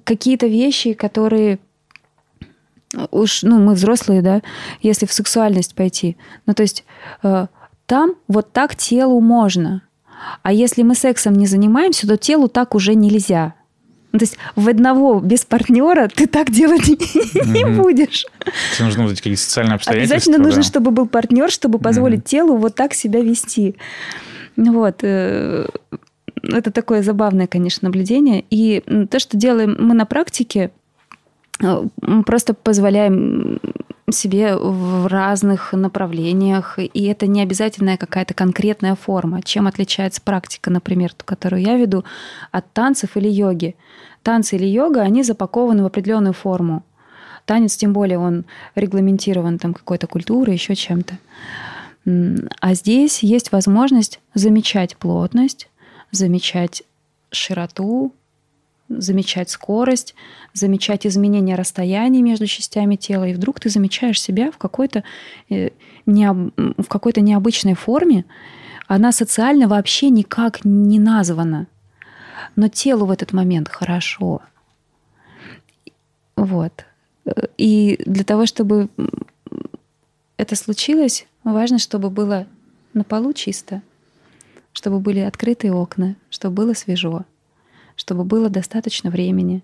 [0.04, 1.58] Какие-то вещи, которые
[3.10, 4.42] уж, ну, мы взрослые, да,
[4.80, 6.16] если в сексуальность пойти.
[6.46, 6.84] Ну, то есть
[7.22, 7.46] э,
[7.86, 9.82] там вот так телу можно.
[10.42, 13.54] А если мы сексом не занимаемся, то телу так уже нельзя.
[14.12, 16.86] Ну, то есть в одного без партнера ты так делать
[17.34, 17.82] не Мгм.
[17.82, 18.26] будешь.
[18.76, 20.16] Тебе нужны вот эти какие-то социальные обстоятельства.
[20.16, 20.68] Обязательно нужно, да.
[20.68, 22.24] чтобы был партнер, чтобы позволить Мгм.
[22.26, 23.74] телу вот так себя вести.
[24.56, 24.98] Вот.
[25.02, 25.66] э,
[26.42, 28.44] это такое забавное, конечно, наблюдение.
[28.50, 30.70] И то, что делаем мы на практике,
[31.62, 31.84] э,
[32.26, 33.60] просто позволяем
[34.12, 39.42] себе в разных направлениях, и это не обязательная какая-то конкретная форма.
[39.42, 42.04] Чем отличается практика, например, ту, которую я веду,
[42.50, 43.74] от танцев или йоги?
[44.22, 46.84] Танцы или йога, они запакованы в определенную форму.
[47.44, 48.44] Танец, тем более, он
[48.76, 51.18] регламентирован там какой-то культурой, еще чем-то.
[52.60, 55.68] А здесь есть возможность замечать плотность,
[56.12, 56.82] замечать
[57.30, 58.12] широту,
[59.00, 60.14] замечать скорость,
[60.52, 65.04] замечать изменения расстояний между частями тела, и вдруг ты замечаешь себя в какой-то,
[65.50, 65.70] э,
[66.06, 68.24] в какой-то необычной форме,
[68.88, 71.66] она социально вообще никак не названа,
[72.56, 74.42] но телу в этот момент хорошо.
[76.36, 76.84] Вот.
[77.56, 78.88] И для того, чтобы
[80.36, 82.46] это случилось, важно, чтобы было
[82.94, 83.80] на полу чисто,
[84.72, 87.24] чтобы были открытые окна, чтобы было свежо
[88.02, 89.62] чтобы было достаточно времени,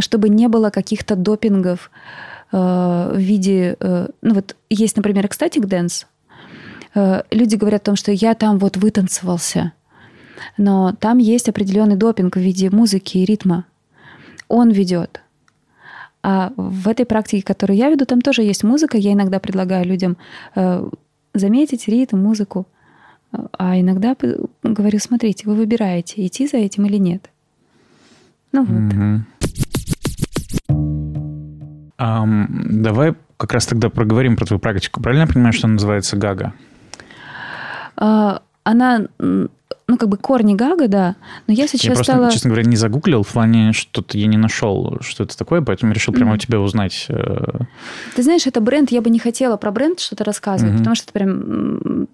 [0.00, 1.92] чтобы не было каких-то допингов
[2.50, 3.76] э, в виде...
[3.78, 6.06] Э, ну вот есть, например, ecstatic dance.
[6.96, 9.72] Э, люди говорят о том, что я там вот вытанцевался,
[10.58, 13.64] но там есть определенный допинг в виде музыки и ритма.
[14.48, 15.22] Он ведет.
[16.24, 18.98] А в этой практике, которую я веду, там тоже есть музыка.
[18.98, 20.16] Я иногда предлагаю людям
[20.56, 20.84] э,
[21.32, 22.66] заметить ритм, музыку.
[23.58, 24.16] А иногда
[24.62, 27.30] говорю, смотрите, вы выбираете, идти за этим или нет.
[28.56, 28.94] Ну вот.
[28.94, 29.20] Угу.
[31.98, 35.02] Um, давай как раз тогда проговорим про твою практику.
[35.02, 36.54] Правильно я понимаю, что она называется гага?
[37.96, 41.16] Uh, она, ну, как бы корни гага, да.
[41.46, 42.30] Но я сейчас я просто, стала...
[42.30, 46.14] честно говоря, не загуглил, в плане что-то я не нашел, что это такое, поэтому решил
[46.14, 46.34] прямо mm-hmm.
[46.34, 47.06] у тебя узнать.
[47.10, 47.58] Э.
[48.14, 50.78] Ты знаешь, это бренд, я бы не хотела про бренд что-то рассказывать, mm-hmm.
[50.78, 52.08] потому что это прям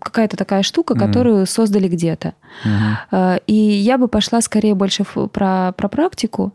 [0.00, 1.06] какая-то такая штука, mm-hmm.
[1.06, 2.34] которую создали где-то.
[2.64, 3.42] Mm-hmm.
[3.46, 6.52] И я бы пошла скорее больше про, про практику.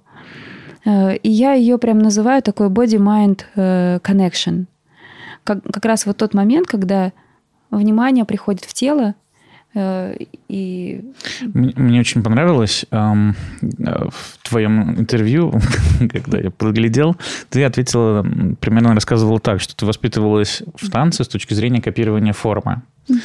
[0.86, 4.66] Э, и я ее прям называю такой body-mind э, connection.
[5.44, 7.12] Как, как раз вот тот момент, когда
[7.72, 9.16] внимание приходит в тело,
[9.78, 11.04] и...
[11.54, 15.54] Мне очень понравилось эм, в твоем интервью,
[16.12, 17.18] когда я проглядел,
[17.50, 18.26] ты ответила,
[18.62, 22.84] примерно рассказывала так, что ты воспитывалась в танце с точки зрения копирования формы.
[23.08, 23.20] Угу.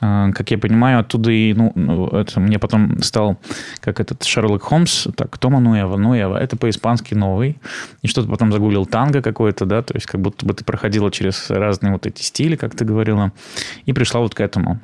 [0.00, 3.38] Как я понимаю, оттуда и, ну, ну, это мне потом стал,
[3.80, 7.58] как этот Шерлок Холмс, так, Тома Нуэва, Нуэва, это по-испански новый,
[8.02, 11.50] и что-то потом загуглил танго какое-то, да, то есть как будто бы ты проходила через
[11.50, 13.32] разные вот эти стили, как ты говорила,
[13.86, 14.80] и пришла вот к этому.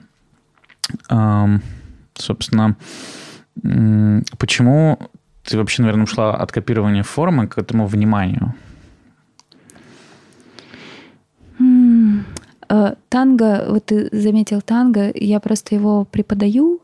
[2.15, 2.77] Собственно,
[4.39, 4.99] почему
[5.43, 8.55] ты вообще, наверное, ушла от копирования формы к этому вниманию?
[13.09, 16.81] Танго, вот ты заметил танго, я просто его преподаю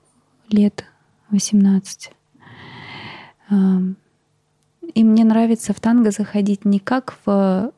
[0.49, 0.85] лет
[1.31, 2.11] 18.
[3.51, 3.97] Эм,
[4.95, 7.73] и мне нравится в танго заходить не как в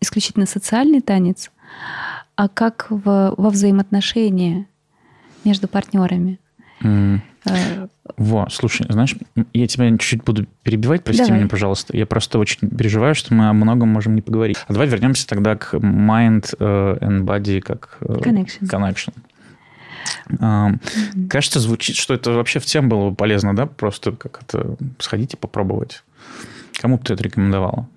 [0.00, 1.50] исключительно социальный танец,
[2.36, 4.66] а как в, во взаимоотношения
[5.44, 6.38] между партнерами.
[6.82, 7.20] Mm.
[8.16, 9.14] Во, слушай, знаешь,
[9.52, 11.38] я тебя чуть-чуть буду перебивать, прости давай.
[11.38, 11.96] меня, пожалуйста.
[11.96, 14.56] Я просто очень переживаю, что мы о многом можем не поговорить.
[14.66, 18.62] А давай вернемся тогда к mind э, and body как э, connection.
[18.62, 19.14] connection.
[20.30, 21.28] mm-hmm.
[21.28, 23.66] Кажется, звучит, что это вообще в тем было бы полезно, да?
[23.66, 26.02] Просто как это сходить и попробовать.
[26.80, 27.88] Кому бы ты это рекомендовала?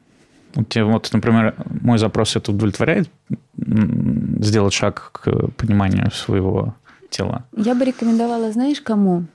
[0.53, 3.09] Вот, тебе, вот, например, мой запрос это удовлетворяет
[3.55, 6.75] сделать шаг к пониманию своего
[7.09, 7.45] тела?
[7.55, 9.25] Я бы рекомендовала, знаешь, кому?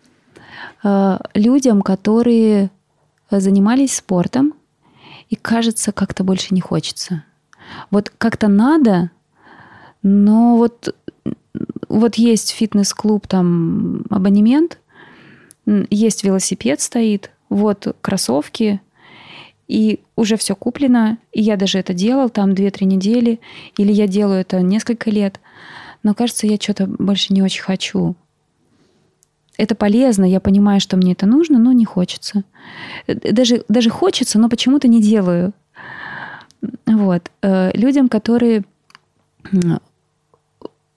[0.83, 2.71] Э, людям, которые
[3.31, 4.55] занимались спортом,
[5.29, 7.25] и кажется, как-то больше не хочется.
[7.91, 9.11] Вот как-то надо,
[10.03, 10.95] но вот,
[11.89, 14.79] вот есть фитнес-клуб, там абонемент,
[15.91, 18.81] есть велосипед стоит, вот кроссовки,
[19.67, 23.41] и уже все куплено, и я даже это делал там 2-3 недели,
[23.77, 25.41] или я делаю это несколько лет,
[26.05, 28.15] но кажется, я что-то больше не очень хочу
[29.57, 32.45] это полезно, я понимаю, что мне это нужно, но не хочется.
[33.07, 35.53] Даже, даже хочется, но почему-то не делаю.
[36.87, 37.31] Вот.
[37.43, 38.65] Э, людям, которые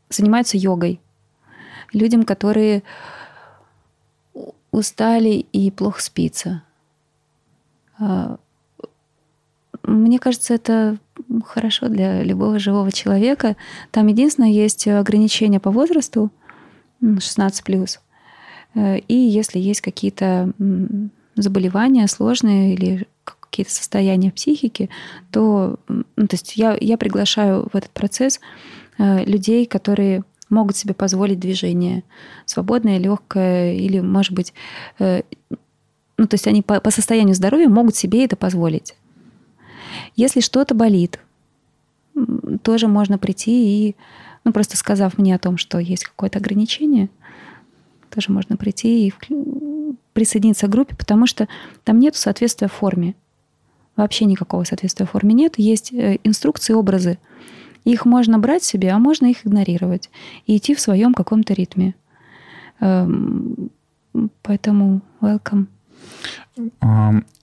[0.09, 0.99] занимаются йогой,
[1.93, 2.83] людям, которые
[4.71, 6.63] устали и плохо спится.
[7.99, 8.37] Э,
[9.83, 10.97] мне кажется, это
[11.45, 13.55] хорошо для любого живого человека.
[13.91, 16.31] Там единственное есть ограничение по возрасту
[17.01, 17.99] 16 плюс.
[18.75, 20.51] Э, и если есть какие-то
[21.35, 24.89] заболевания сложные или какие-то состояния психики,
[25.31, 28.39] то, ну, то есть я, я приглашаю в этот процесс
[28.97, 32.03] э, людей, которые могут себе позволить движение
[32.45, 34.53] свободное, легкое, или, может быть,
[34.99, 35.21] э,
[36.17, 38.95] ну, то есть они по, по состоянию здоровья могут себе это позволить.
[40.15, 41.19] Если что-то болит,
[42.61, 43.95] тоже можно прийти и,
[44.43, 47.09] ну, просто сказав мне о том, что есть какое-то ограничение,
[48.09, 49.13] тоже можно прийти и
[50.13, 51.47] присоединиться к группе, потому что
[51.83, 53.15] там нет соответствия форме.
[53.95, 55.55] Вообще никакого соответствия форме нет.
[55.57, 57.19] Есть э, инструкции, образы.
[57.85, 60.09] Их можно брать себе, а можно их игнорировать
[60.45, 61.95] и идти в своем каком-то ритме.
[62.79, 63.69] Эм,
[64.41, 65.67] поэтому welcome.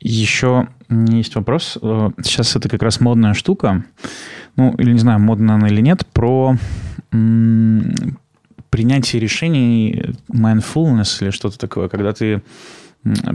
[0.00, 1.78] Еще есть вопрос.
[1.80, 3.84] Э, сейчас это как раз модная штука.
[4.56, 6.56] Ну, или не знаю, модная она или нет, про
[8.70, 12.42] принятие решений, mindfulness или что-то такое, когда ты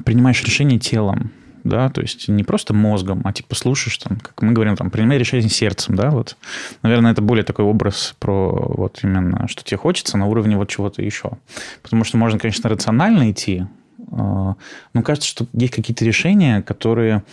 [0.05, 1.31] принимаешь решение телом,
[1.63, 5.17] да, то есть не просто мозгом, а типа слушаешь, там, как мы говорим, там, принимай
[5.17, 6.35] решение сердцем, да, вот.
[6.81, 11.01] Наверное, это более такой образ про вот именно, что тебе хочется на уровне вот чего-то
[11.01, 11.31] еще.
[11.83, 13.65] Потому что можно, конечно, рационально идти,
[14.11, 14.55] а,
[14.93, 17.23] но кажется, что есть какие-то решения, которые...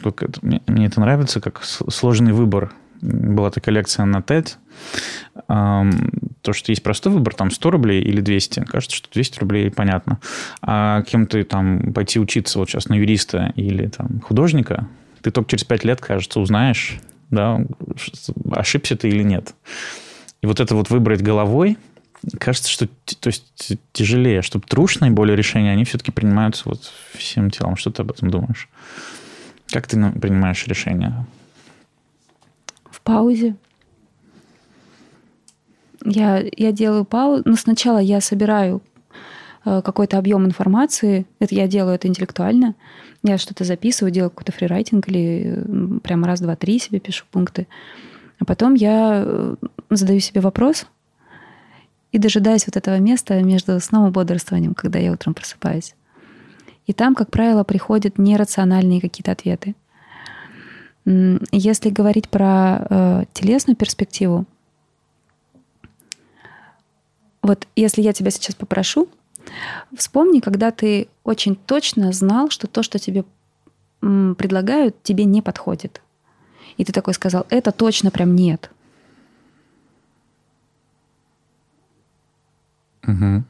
[0.00, 2.72] Как это, мне, мне это нравится, как сложный выбор.
[3.00, 4.56] Была такая лекция на TED.
[6.42, 8.60] То, что есть простой выбор, там 100 рублей или 200.
[8.60, 10.18] Кажется, что 200 рублей понятно.
[10.62, 14.88] А кем ты там пойти учиться вот сейчас на юриста или там художника,
[15.22, 17.60] ты только через 5 лет, кажется, узнаешь, да,
[18.52, 19.54] ошибся ты или нет.
[20.40, 21.76] И вот это вот выбрать головой,
[22.38, 27.76] кажется, что то есть, тяжелее, чтобы трушные более решения, они все-таки принимаются вот всем телом.
[27.76, 28.68] Что ты об этом думаешь?
[29.70, 31.26] Как ты принимаешь решения?
[32.90, 33.56] В паузе.
[36.04, 37.42] Я, я делаю паузу.
[37.44, 38.82] Но сначала я собираю
[39.64, 41.26] э, какой-то объем информации.
[41.40, 42.74] Это я делаю это интеллектуально.
[43.22, 47.66] Я что-то записываю, делаю какой-то фрирайтинг или прямо раз, два, три себе пишу пункты.
[48.38, 49.56] А потом я э,
[49.90, 50.86] задаю себе вопрос
[52.12, 55.94] и дожидаюсь вот этого места между сном и бодрствованием, когда я утром просыпаюсь.
[56.86, 59.74] И там, как правило, приходят нерациональные какие-то ответы.
[61.04, 64.46] Если говорить про э, телесную перспективу,
[67.42, 69.08] вот если я тебя сейчас попрошу,
[69.96, 73.24] вспомни, когда ты очень точно знал, что то, что тебе
[74.00, 76.02] предлагают, тебе не подходит.
[76.76, 78.70] И ты такой сказал, это точно прям нет.
[83.06, 83.44] Угу.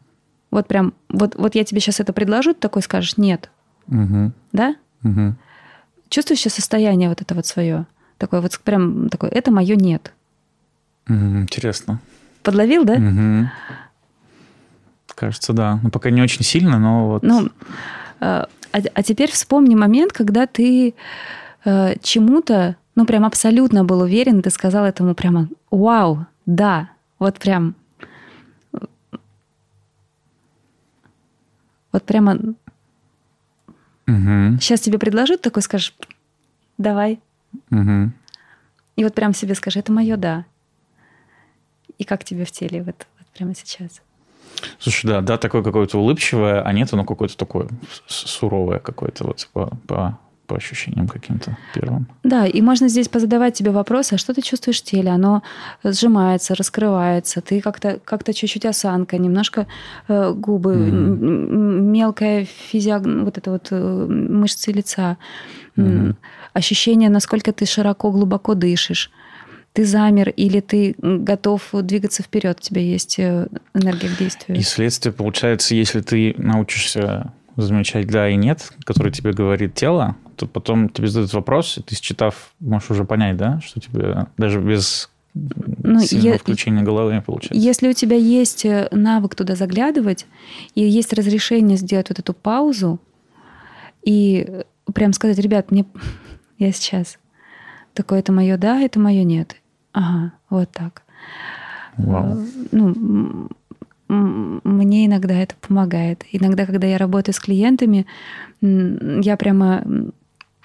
[0.50, 3.50] Вот прям, вот, вот я тебе сейчас это предложу, ты такой скажешь, нет.
[3.88, 4.32] Угу.
[4.52, 4.76] Да?
[5.04, 5.34] Угу.
[6.08, 7.86] Чувствуешь сейчас состояние вот это вот свое?
[8.16, 10.12] Такое вот прям такое, это мое нет.
[11.08, 12.00] Интересно.
[12.48, 12.94] Подловил, да?
[12.94, 13.50] Угу.
[15.14, 15.78] Кажется, да.
[15.82, 17.22] Ну, пока не очень сильно, но вот...
[17.22, 17.50] Ну,
[18.20, 20.94] а, а теперь вспомни момент, когда ты
[21.66, 26.88] э, чему-то, ну, прям абсолютно был уверен, ты сказал этому прямо, вау, да,
[27.18, 27.74] вот прям...
[31.92, 32.38] Вот прямо...
[34.06, 34.56] Угу.
[34.58, 35.94] Сейчас тебе предложат, такой скажешь,
[36.78, 37.20] давай.
[37.70, 38.10] Угу.
[38.96, 40.46] И вот прям себе скажи, это мое да.
[41.98, 44.00] И как тебе в теле вот, вот прямо сейчас?
[44.78, 47.68] Слушай, да, да, такое какое-то улыбчивое, а нет, оно какое-то такое
[48.06, 52.08] суровое какое-то вот по, по, по ощущениям каким-то первым.
[52.24, 55.10] Да, и можно здесь позадавать тебе вопросы, а что ты чувствуешь в теле?
[55.10, 55.42] Оно
[55.84, 59.66] сжимается, раскрывается, ты как-то как чуть-чуть осанка, немножко
[60.08, 61.80] э, губы, mm-hmm.
[61.80, 63.02] мелкая физиог...
[63.04, 65.18] вот это вот э, мышцы лица,
[65.76, 66.14] mm-hmm.
[66.52, 69.10] ощущение, насколько ты широко, глубоко дышишь
[69.78, 74.58] ты замер или ты готов двигаться вперед, у тебя есть э, энергия к действию.
[74.58, 80.48] И следствие получается, если ты научишься замечать да и нет, который тебе говорит тело, то
[80.48, 85.10] потом тебе задают вопрос, и ты, считав, можешь уже понять, да, что тебе даже без
[85.34, 87.54] ну, е- включения головы получается.
[87.54, 90.26] Если у тебя есть э, навык туда заглядывать,
[90.74, 92.98] и есть разрешение сделать вот эту паузу,
[94.02, 95.84] и прям сказать, ребят, мне
[96.58, 97.16] я сейчас
[97.94, 99.54] такое это мое да, это мое нет.
[99.92, 101.02] Ага, вот так.
[101.96, 102.24] Вау.
[102.24, 102.36] А,
[102.72, 103.48] ну,
[104.08, 106.24] мне иногда это помогает.
[106.32, 108.06] Иногда, когда я работаю с клиентами,
[108.60, 109.84] я прямо,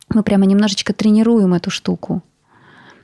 [0.09, 2.21] мы прямо немножечко тренируем эту штуку.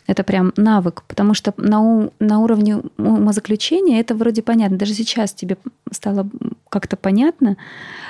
[0.10, 4.76] Это прям навык, потому что на, на уровне умозаключения это вроде понятно.
[4.76, 5.55] Даже сейчас тебе
[5.91, 6.28] стало
[6.70, 7.57] как-то понятно,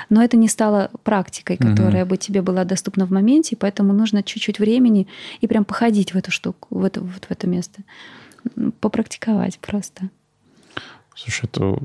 [0.08, 2.10] но это не стало практикой, которая угу.
[2.10, 5.08] бы тебе была доступна в моменте, поэтому нужно чуть-чуть времени
[5.42, 7.82] и прям походить в эту штуку, в это, вот в это место.
[8.80, 10.08] Попрактиковать просто.
[11.14, 11.80] Слушай, это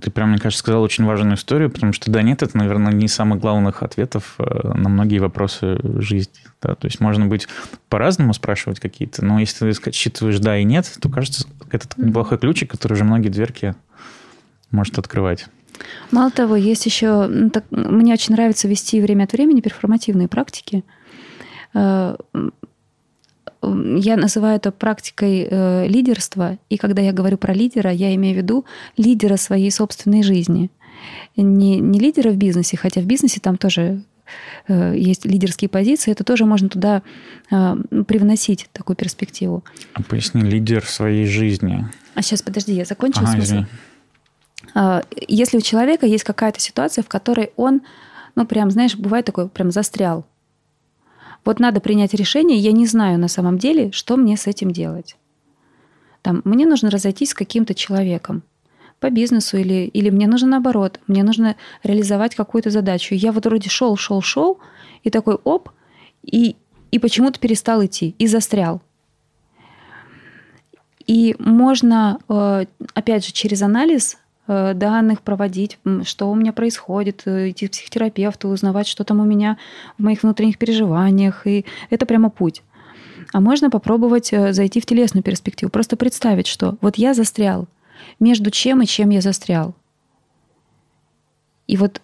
[0.00, 3.08] ты прям, мне кажется, сказал очень важную историю, потому что да, нет, это, наверное, не
[3.08, 6.40] самых главных ответов э, на многие вопросы жизни.
[6.60, 6.74] Да?
[6.74, 7.48] То есть можно быть
[7.88, 12.70] по-разному спрашивать какие-то, но если ты считываешь да и нет, то кажется, это неплохой ключик,
[12.70, 13.74] который уже многие дверки
[14.70, 15.46] может открывать.
[16.10, 17.26] Мало того, есть еще...
[17.26, 20.84] Ну, так, мне очень нравится вести время от времени перформативные практики.
[23.66, 26.58] Э, я называю это практикой э, лидерства.
[26.68, 28.64] И когда я говорю про лидера, я имею в виду
[28.96, 30.70] лидера своей собственной жизни.
[31.36, 34.02] Не, не лидера в бизнесе, хотя в бизнесе там тоже
[34.68, 37.02] э, есть лидерские позиции, это тоже можно туда
[37.50, 39.62] э, привносить такую перспективу.
[39.92, 41.86] А поясни, лидер своей жизни.
[42.14, 43.44] А сейчас, подожди, я закончу ага, смысл.
[43.44, 43.66] Извини.
[45.28, 47.82] Если у человека есть какая-то ситуация, в которой он,
[48.34, 50.26] ну, прям, знаешь, бывает такой, прям застрял,
[51.46, 55.16] вот надо принять решение, я не знаю на самом деле, что мне с этим делать.
[56.20, 58.42] Там, мне нужно разойтись с каким-то человеком
[58.98, 63.14] по бизнесу или, или мне нужно наоборот, мне нужно реализовать какую-то задачу.
[63.14, 64.58] Я вот вроде шел, шел, шел,
[65.04, 65.70] и такой оп,
[66.24, 66.56] и,
[66.90, 68.82] и почему-то перестал идти, и застрял.
[71.06, 77.68] И можно, э, опять же, через анализ данных проводить, что у меня происходит, э, идти
[77.68, 79.58] к психотерапевту, узнавать, что там у меня
[79.98, 81.46] в моих внутренних переживаниях.
[81.46, 82.62] И это прямо путь.
[83.32, 87.66] А можно попробовать э, зайти в телесную перспективу, просто представить, что вот я застрял,
[88.20, 89.74] между чем и чем я застрял.
[91.66, 92.00] И вот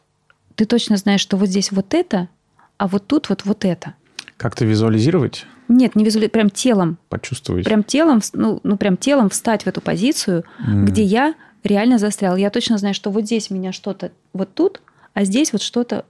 [0.56, 2.28] ты точно знаешь, что вот здесь вот это,
[2.76, 3.94] а вот тут вот вот это.
[4.36, 5.46] Как-то визуализировать?
[5.68, 6.98] Нет, не визуализировать, прям телом.
[7.08, 7.64] Почувствовать.
[7.64, 10.84] Прям телом, ну, ну прям телом встать в эту позицию, mm.
[10.84, 11.34] где я
[11.64, 12.36] реально застрял.
[12.36, 14.82] Я точно знаю, что вот здесь меня что-то вот тут,
[15.14, 16.04] а здесь вот что-то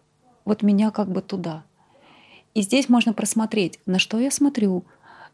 [0.44, 1.64] вот меня как бы туда.
[2.54, 4.84] И здесь можно просмотреть, на что я смотрю.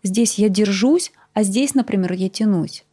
[0.02, 2.84] Здесь я держусь, а здесь, например, я тянусь.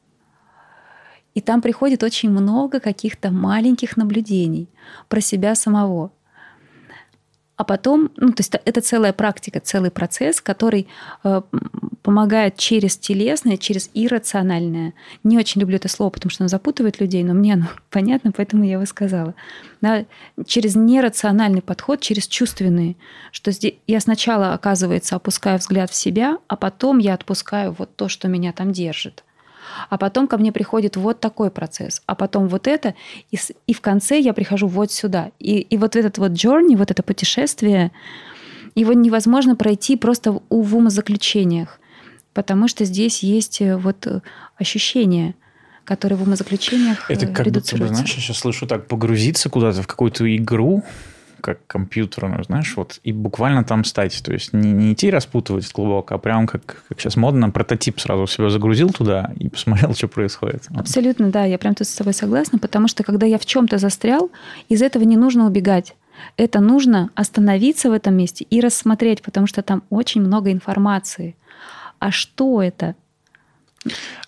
[1.35, 4.67] И там приходит очень много каких-то маленьких наблюдений
[5.09, 6.11] про себя самого.
[7.57, 10.87] А потом, ну, то есть это целая практика, целый процесс, который
[11.23, 11.41] э,
[12.01, 14.93] помогает через телесное, через иррациональное.
[15.23, 18.65] Не очень люблю это слово, потому что оно запутывает людей, но мне оно понятно, поэтому
[18.65, 19.35] я его сказала.
[19.79, 20.05] Да,
[20.45, 22.97] через нерациональный подход, через чувственный,
[23.31, 28.09] что здесь я сначала, оказывается, опускаю взгляд в себя, а потом я отпускаю вот то,
[28.09, 29.23] что меня там держит
[29.89, 32.95] а потом ко мне приходит вот такой процесс, а потом вот это,
[33.31, 33.37] и,
[33.67, 35.31] и в конце я прихожу вот сюда.
[35.39, 37.91] И, и вот этот вот journey, вот это путешествие,
[38.75, 41.79] его невозможно пройти просто в, в умозаключениях,
[42.33, 44.21] потому что здесь есть э, вот э,
[44.57, 45.35] ощущение,
[45.85, 49.87] которые в умозаключениях Это как будто бы, знаешь, я сейчас слышу так, погрузиться куда-то в
[49.87, 50.83] какую-то игру,
[51.45, 54.19] как компьютерную, знаешь, вот, и буквально там стать.
[54.23, 58.25] То есть не, не идти распутывать глубоко, а прям как, как сейчас модно, прототип сразу
[58.25, 60.63] себя загрузил туда и посмотрел, что происходит.
[60.75, 64.31] Абсолютно, да, я прям тут с тобой согласна, потому что когда я в чем-то застрял,
[64.69, 65.95] из этого не нужно убегать.
[66.35, 71.35] Это нужно остановиться в этом месте и рассмотреть, потому что там очень много информации.
[71.99, 72.95] А что это?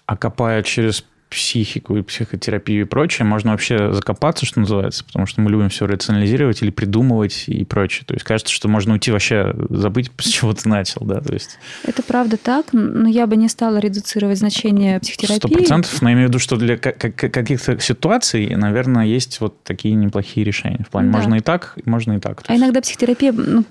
[0.06, 5.42] А копая через психику и психотерапию и прочее, можно вообще закопаться, что называется, потому что
[5.42, 8.06] мы любим все рационализировать или придумывать и прочее.
[8.06, 11.60] То есть кажется, что можно уйти вообще, забыть, с чего ты начал, да, то есть...
[11.84, 15.38] Это правда так, но я бы не стала редуцировать значение психотерапии.
[15.38, 19.96] Сто процентов, но я имею в виду, что для каких-то ситуаций, наверное, есть вот такие
[19.96, 20.84] неплохие решения.
[20.86, 21.18] В плане, да.
[21.18, 22.44] можно и так, можно и так.
[22.48, 23.66] А иногда психотерапия, ну,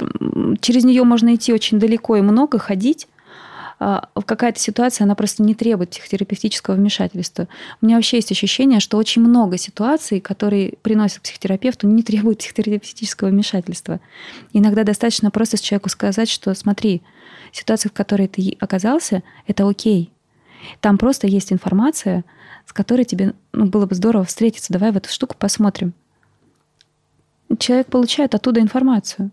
[0.61, 3.07] через нее можно идти очень далеко и много ходить,
[3.79, 7.47] какая-то ситуация, она просто не требует психотерапевтического вмешательства.
[7.81, 13.29] У меня вообще есть ощущение, что очень много ситуаций, которые приносят психотерапевту, не требуют психотерапевтического
[13.29, 14.01] вмешательства.
[14.53, 17.03] Иногда достаточно просто человеку сказать, что смотри,
[17.53, 20.11] ситуация, в которой ты оказался, это окей.
[20.81, 22.25] Там просто есть информация,
[22.65, 24.73] с которой тебе ну, было бы здорово встретиться.
[24.73, 25.93] Давай в эту штуку посмотрим.
[27.59, 29.31] Человек получает оттуда информацию,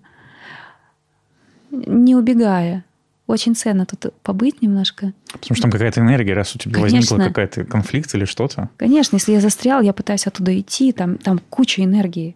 [1.72, 2.86] не убегая,
[3.34, 5.14] очень ценно тут побыть немножко.
[5.32, 6.98] Потому что там какая-то энергия, раз у тебя Конечно.
[6.98, 8.70] возникла какая-то конфликт или что-то.
[8.78, 12.36] Конечно, если я застрял, я пытаюсь оттуда идти, там, там куча энергии.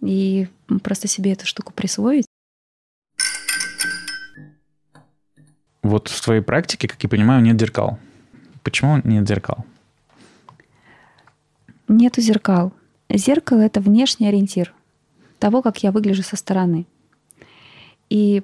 [0.00, 0.48] И
[0.82, 2.26] просто себе эту штуку присвоить.
[5.82, 7.98] Вот в твоей практике, как я понимаю, нет зеркал.
[8.62, 9.66] Почему нет зеркал?
[11.88, 12.72] Нету зеркал.
[13.10, 14.72] Зеркало– это внешний ориентир
[15.38, 16.86] того, как я выгляжу со стороны.
[18.08, 18.42] И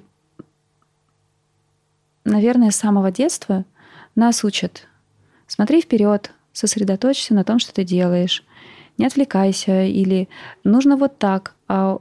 [2.25, 3.65] наверное, с самого детства
[4.15, 4.87] нас учат.
[5.47, 8.43] Смотри вперед, сосредоточься на том, что ты делаешь.
[8.97, 10.29] Не отвлекайся или
[10.63, 11.55] нужно вот так.
[11.67, 11.99] А,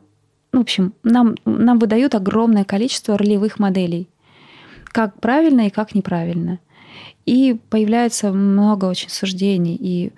[0.53, 4.09] в общем, нам, нам выдают огромное количество ролевых моделей.
[4.85, 6.59] Как правильно и как неправильно.
[7.27, 9.77] И появляется много очень суждений.
[9.81, 10.13] И,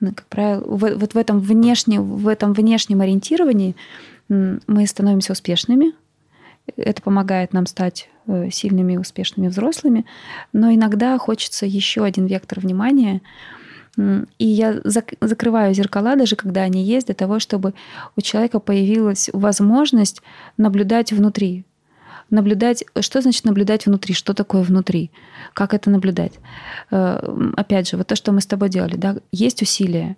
[0.00, 3.74] ну, как правило, вот в этом, внешне, в этом внешнем ориентировании
[4.28, 5.92] мы становимся успешными.
[6.76, 10.06] Это помогает нам стать э, сильными и успешными взрослыми.
[10.52, 13.22] Но иногда хочется еще один вектор внимания–
[14.38, 17.74] и я зак- закрываю зеркала, даже когда они есть, для того, чтобы
[18.16, 20.22] у человека появилась возможность
[20.56, 21.64] наблюдать внутри.
[22.30, 25.10] Наблюдать, что значит наблюдать внутри, что такое внутри,
[25.54, 26.34] как это наблюдать.
[26.90, 30.16] Э, опять же, вот то, что мы с тобой делали, да, есть усилия.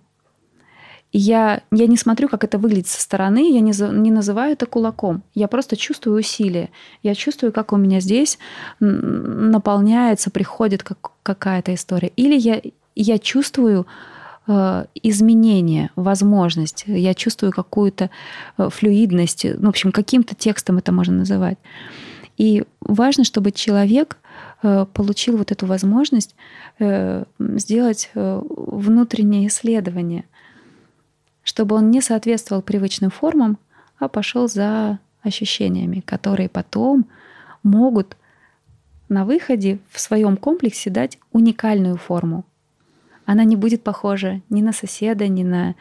[1.13, 5.23] Я, я не смотрю, как это выглядит со стороны, я не, не называю это кулаком.
[5.35, 6.69] Я просто чувствую усилие.
[7.03, 8.39] Я чувствую, как у меня здесь
[8.79, 12.11] наполняется, приходит как, какая-то история.
[12.15, 12.61] Или я
[12.95, 13.87] я чувствую
[14.47, 18.09] э, изменение, возможность, я чувствую какую-то
[18.57, 21.57] э, флюидность, ну, в общем, каким-то текстом это можно называть.
[22.37, 24.17] И важно, чтобы человек
[24.63, 26.35] э, получил вот эту возможность
[26.79, 30.23] сделать внутреннее исследование,
[31.43, 33.57] чтобы он не соответствовал привычным формам,
[33.99, 37.05] а пошел за ощущениями, которые потом
[37.63, 38.17] могут
[39.09, 42.45] на выходе в своем комплексе дать уникальную форму,
[43.25, 45.75] она не будет похожа ни на соседа, ни на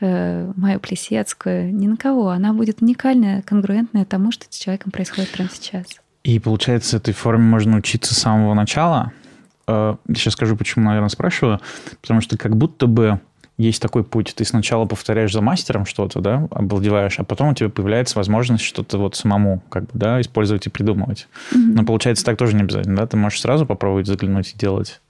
[0.00, 2.28] э, Майю Плесецкую, ни на кого.
[2.28, 5.86] Она будет уникальная, конгруентная тому, что с человеком происходит прямо сейчас.
[6.22, 9.12] И получается, этой форме можно учиться с самого начала.
[9.66, 11.60] Э, сейчас скажу, почему, наверное, спрашиваю.
[12.00, 13.20] Потому что как будто бы
[13.56, 14.34] есть такой путь.
[14.34, 18.98] Ты сначала повторяешь за мастером что-то, да, обладеваешь, а потом у тебя появляется возможность что-то
[18.98, 21.28] вот самому как бы, да, использовать и придумывать.
[21.52, 21.72] Mm-hmm.
[21.74, 23.06] Но получается так тоже не обязательно, да?
[23.06, 25.00] Ты можешь сразу попробовать заглянуть и делать.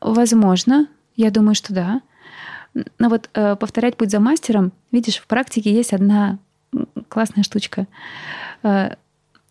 [0.00, 0.86] Возможно,
[1.16, 2.00] я думаю, что да.
[2.98, 6.38] Но вот э, повторять путь за мастером, видишь, в практике есть одна
[7.08, 7.86] классная штучка.
[8.62, 8.90] Э,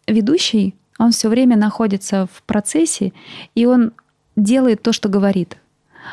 [0.07, 3.11] ведущий, он все время находится в процессе,
[3.55, 3.91] и он
[4.35, 5.57] делает то, что говорит,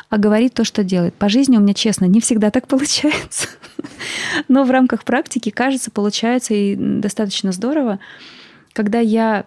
[0.09, 1.13] а говорит то, что делает.
[1.15, 3.47] По жизни у меня, честно, не всегда так получается.
[4.47, 7.99] Но в рамках практики, кажется, получается и достаточно здорово,
[8.73, 9.45] когда я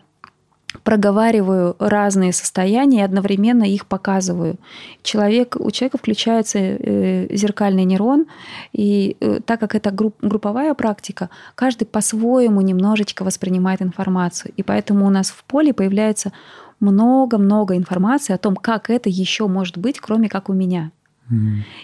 [0.85, 4.57] проговариваю разные состояния и одновременно их показываю.
[5.03, 8.27] Человек, у человека включается э, зеркальный нейрон,
[8.73, 14.53] и э, так как это групп, групповая практика, каждый по-своему немножечко воспринимает информацию.
[14.57, 16.33] И поэтому у нас в поле появляется
[16.81, 20.91] много-много информации о том, как это еще может быть, кроме как у меня.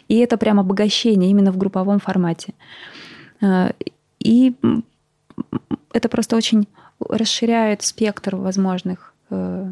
[0.08, 2.54] И это прям обогащение именно в групповом формате.
[3.42, 3.72] Э,
[4.18, 4.54] и
[5.92, 6.66] это просто очень
[6.98, 9.70] расширяет спектр возможных э,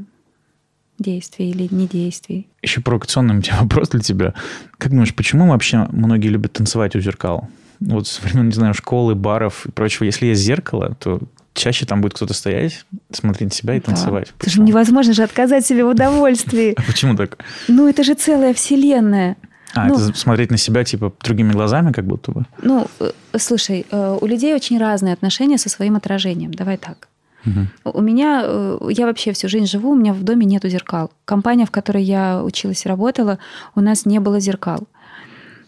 [0.98, 2.48] действий или недействий.
[2.62, 4.34] Еще провокационный у меня вопрос для тебя.
[4.78, 7.48] Как думаешь, почему вообще многие любят танцевать у зеркал?
[7.80, 10.04] Вот со времен, не знаю, школы, баров и прочего.
[10.04, 11.20] Если есть зеркало, то
[11.54, 13.86] чаще там будет кто-то стоять, смотреть на себя и да.
[13.86, 14.32] танцевать.
[14.38, 16.74] Это же невозможно же отказать себе в удовольствии.
[16.82, 17.38] А почему так?
[17.68, 19.36] Ну, это же целая вселенная.
[19.74, 22.44] А, ну, это смотреть на себя, типа, другими глазами, как будто бы?
[22.62, 26.52] Ну, э, слушай, э, у людей очень разные отношения со своим отражением.
[26.52, 27.08] Давай так.
[27.46, 27.92] Угу.
[27.98, 31.10] У меня, э, я вообще всю жизнь живу, у меня в доме нету зеркал.
[31.24, 33.38] Компания, в которой я училась и работала,
[33.74, 34.86] у нас не было зеркал.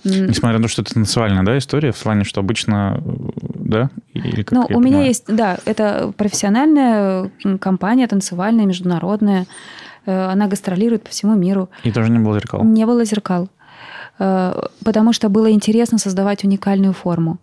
[0.05, 3.03] Несмотря на то, что это танцевальная да, история, в плане, что обычно,
[3.65, 3.91] да?
[4.13, 9.47] Или как ну, у меня есть, да, это профессиональная компания, танцевальная, международная.
[10.07, 11.71] Э, она гастролирует по всему миру.
[11.83, 12.63] И тоже не было зеркал?
[12.63, 13.49] Не было зеркал.
[14.19, 17.39] Э, потому что было интересно создавать уникальную форму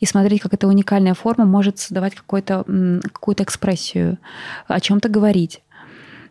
[0.00, 2.64] и смотреть, как эта уникальная форма может создавать какую-то
[3.12, 4.18] какую экспрессию,
[4.66, 5.62] о чем-то говорить.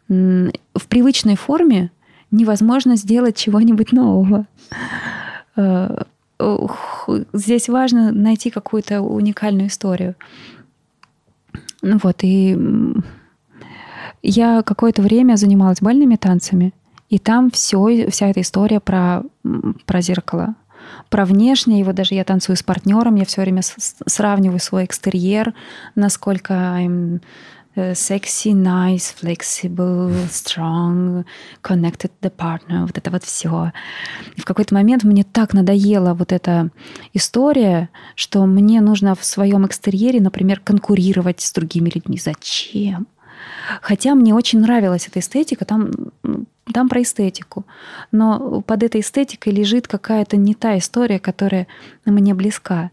[0.07, 1.91] В привычной форме
[2.31, 4.45] невозможно сделать чего-нибудь нового.
[7.33, 10.15] Здесь важно найти какую-то уникальную историю.
[11.81, 12.57] Ну вот, и
[14.21, 16.73] я какое-то время занималась бальными танцами–
[17.09, 19.23] и там все, вся эта история про,
[19.86, 20.55] про зеркало,
[21.09, 21.81] про внешнее.
[21.81, 25.53] И вот даже я танцую с партнером, я все время сравниваю свой экстерьер,
[25.93, 27.21] насколько I'm
[27.76, 31.26] sexy, nice, flexible, strong,
[31.61, 33.71] connected the partner, вот это вот все.
[34.36, 36.69] И в какой-то момент мне так надоела вот эта
[37.13, 42.17] история, что мне нужно в своем экстерьере, например, конкурировать с другими людьми.
[42.17, 43.07] Зачем?
[43.82, 45.91] Хотя мне очень нравилась эта эстетика, там
[46.73, 47.65] там про эстетику.
[48.11, 51.67] Но под этой эстетикой лежит какая-то не та история, которая
[52.05, 52.89] мне близка э,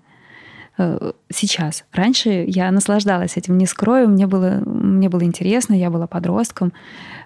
[0.77, 1.85] сейчас.
[1.93, 6.73] Раньше я наслаждалась этим, не скрою, мне было, мне было интересно, я была подростком.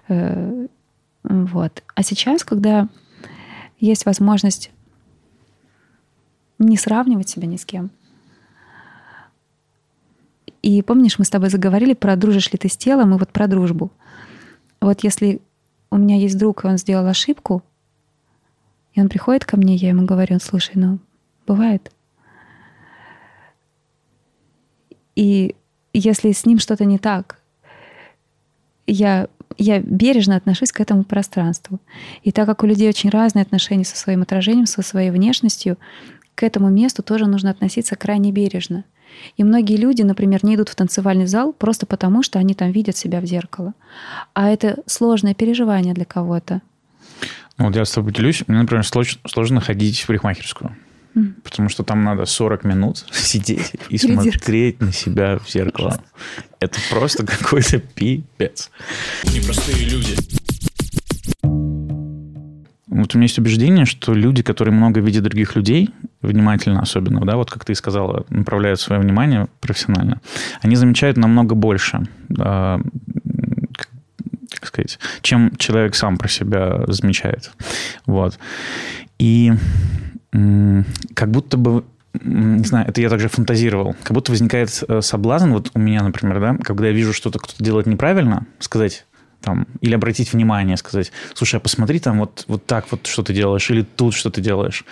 [0.07, 0.67] Э,
[1.23, 1.83] вот.
[1.95, 2.87] А сейчас, когда
[3.79, 4.71] есть возможность
[6.59, 7.91] не сравнивать себя ни с кем,
[10.61, 13.47] и помнишь, мы с тобой заговорили про дружишь ли ты с телом и вот про
[13.47, 13.91] дружбу.
[14.81, 15.41] вот если
[15.89, 17.63] у меня есть друг, и он сделал ошибку,
[18.93, 20.99] и он приходит ко мне, я ему говорю, слушай, ну,
[21.45, 21.91] бывает.
[25.17, 25.55] И
[25.93, 27.39] если с ним что-то не так,
[28.85, 31.79] я, я бережно отношусь к этому пространству.
[32.21, 35.77] И так как у людей очень разные отношения со своим отражением, со своей внешностью,
[36.35, 38.83] к этому месту тоже нужно относиться крайне бережно.
[39.37, 42.95] И многие люди, например, не идут в танцевальный зал просто потому, что они там видят
[42.95, 43.73] себя в зеркало.
[44.35, 46.61] А это сложное переживание для кого-то.
[47.57, 48.43] Ну, вот я с тобой делюсь.
[48.45, 50.77] Мне, например, сложно, сложно ходить в парикмахерскую.
[51.43, 56.01] Потому что там надо 40 минут сидеть и смотреть на себя в зеркало.
[56.59, 58.71] Это просто какой-то пипец.
[59.23, 60.15] Непростые люди.
[62.97, 65.91] Вот у меня есть убеждение, что люди, которые много видят других людей,
[66.21, 70.19] внимательно особенно, да, вот как ты сказала, направляют свое внимание профессионально,
[70.61, 72.79] они замечают намного больше, э,
[74.49, 77.51] как сказать, чем человек сам про себя замечает.
[78.07, 78.39] Вот.
[79.19, 79.53] И
[80.31, 81.83] как будто бы
[82.23, 83.95] не знаю, это я также фантазировал.
[84.01, 87.63] Как будто возникает э, соблазн, вот у меня, например, да, когда я вижу что-то кто-то
[87.63, 89.05] делает неправильно, сказать
[89.41, 93.33] там, или обратить внимание, сказать, слушай, а посмотри там вот, вот так вот, что ты
[93.33, 94.83] делаешь, или тут что ты делаешь.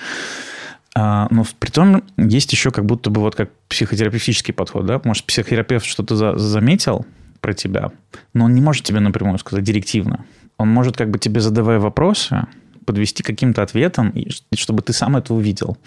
[0.96, 5.26] А, но при том есть еще как будто бы вот как психотерапевтический подход, да, может,
[5.26, 7.06] психотерапевт что-то за, заметил
[7.42, 7.92] про тебя,
[8.34, 10.26] но он не может тебе напрямую сказать директивно.
[10.58, 12.48] Он может как бы тебе задавая вопросы,
[12.86, 15.78] подвести каким-то ответом, и, чтобы ты сам это увидел.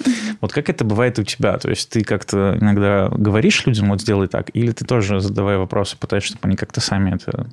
[0.40, 1.58] Вот как это бывает у тебя?
[1.58, 5.96] То есть ты как-то иногда говоришь людям, вот сделай так, или ты тоже, задавая вопросы,
[5.96, 7.48] пытаешься, чтобы они как-то сами это...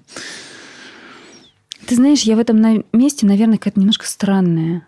[1.85, 4.87] Ты знаешь, я в этом месте, наверное, какая-то немножко странная.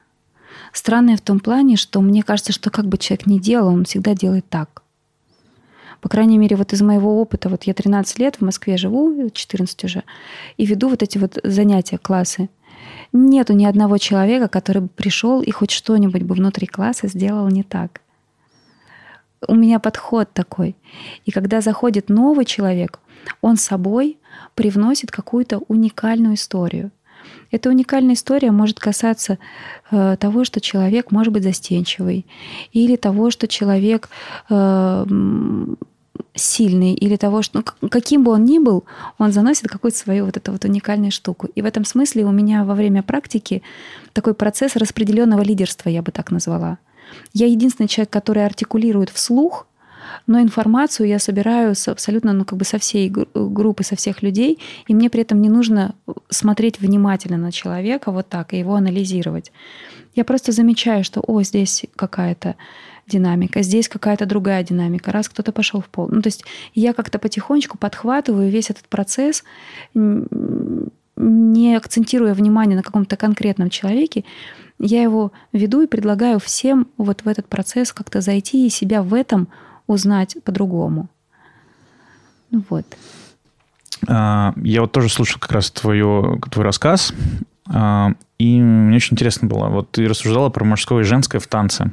[0.73, 4.15] Странная в том плане, что мне кажется, что как бы человек ни делал, он всегда
[4.15, 4.81] делает так.
[6.01, 9.83] По крайней мере, вот из моего опыта, вот я 13 лет в Москве живу, 14
[9.83, 10.03] уже,
[10.57, 12.49] и веду вот эти вот занятия, классы
[13.13, 17.63] нету ни одного человека, который бы пришел и хоть что-нибудь бы внутри класса сделал не
[17.63, 18.01] так.
[19.47, 20.75] У меня подход такой.
[21.25, 22.99] И когда заходит новый человек,
[23.41, 24.17] он собой
[24.55, 26.91] привносит какую-то уникальную историю.
[27.51, 29.37] Эта уникальная история может касаться
[29.91, 32.25] э, того, что человек может быть застенчивый,
[32.71, 34.09] или того, что человек
[34.49, 35.05] э,
[36.37, 38.85] сильный или того, что ну, каким бы он ни был,
[39.17, 41.47] он заносит какую-то свою вот эту вот уникальную штуку.
[41.55, 43.61] И в этом смысле у меня во время практики
[44.13, 46.77] такой процесс распределенного лидерства, я бы так назвала.
[47.33, 49.67] Я единственный человек, который артикулирует вслух,
[50.25, 54.59] но информацию я собираю с, абсолютно, ну, как бы со всей группы, со всех людей,
[54.87, 55.95] и мне при этом не нужно
[56.29, 59.51] смотреть внимательно на человека вот так и его анализировать.
[60.15, 62.55] Я просто замечаю, что, о, здесь какая-то
[63.07, 66.09] динамика, здесь какая-то другая динамика, раз кто-то пошел в пол.
[66.11, 66.43] Ну, то есть
[66.73, 69.43] я как-то потихонечку подхватываю весь этот процесс,
[69.93, 74.23] не акцентируя внимание на каком-то конкретном человеке,
[74.79, 79.13] я его веду и предлагаю всем вот в этот процесс как-то зайти и себя в
[79.13, 79.47] этом
[79.87, 81.09] узнать по-другому.
[82.51, 82.85] Ну вот.
[84.07, 87.13] А, я вот тоже слушал как раз твою, твой рассказ,
[87.69, 89.67] и мне очень интересно было.
[89.67, 91.91] Вот ты рассуждала про мужское и женское в танце.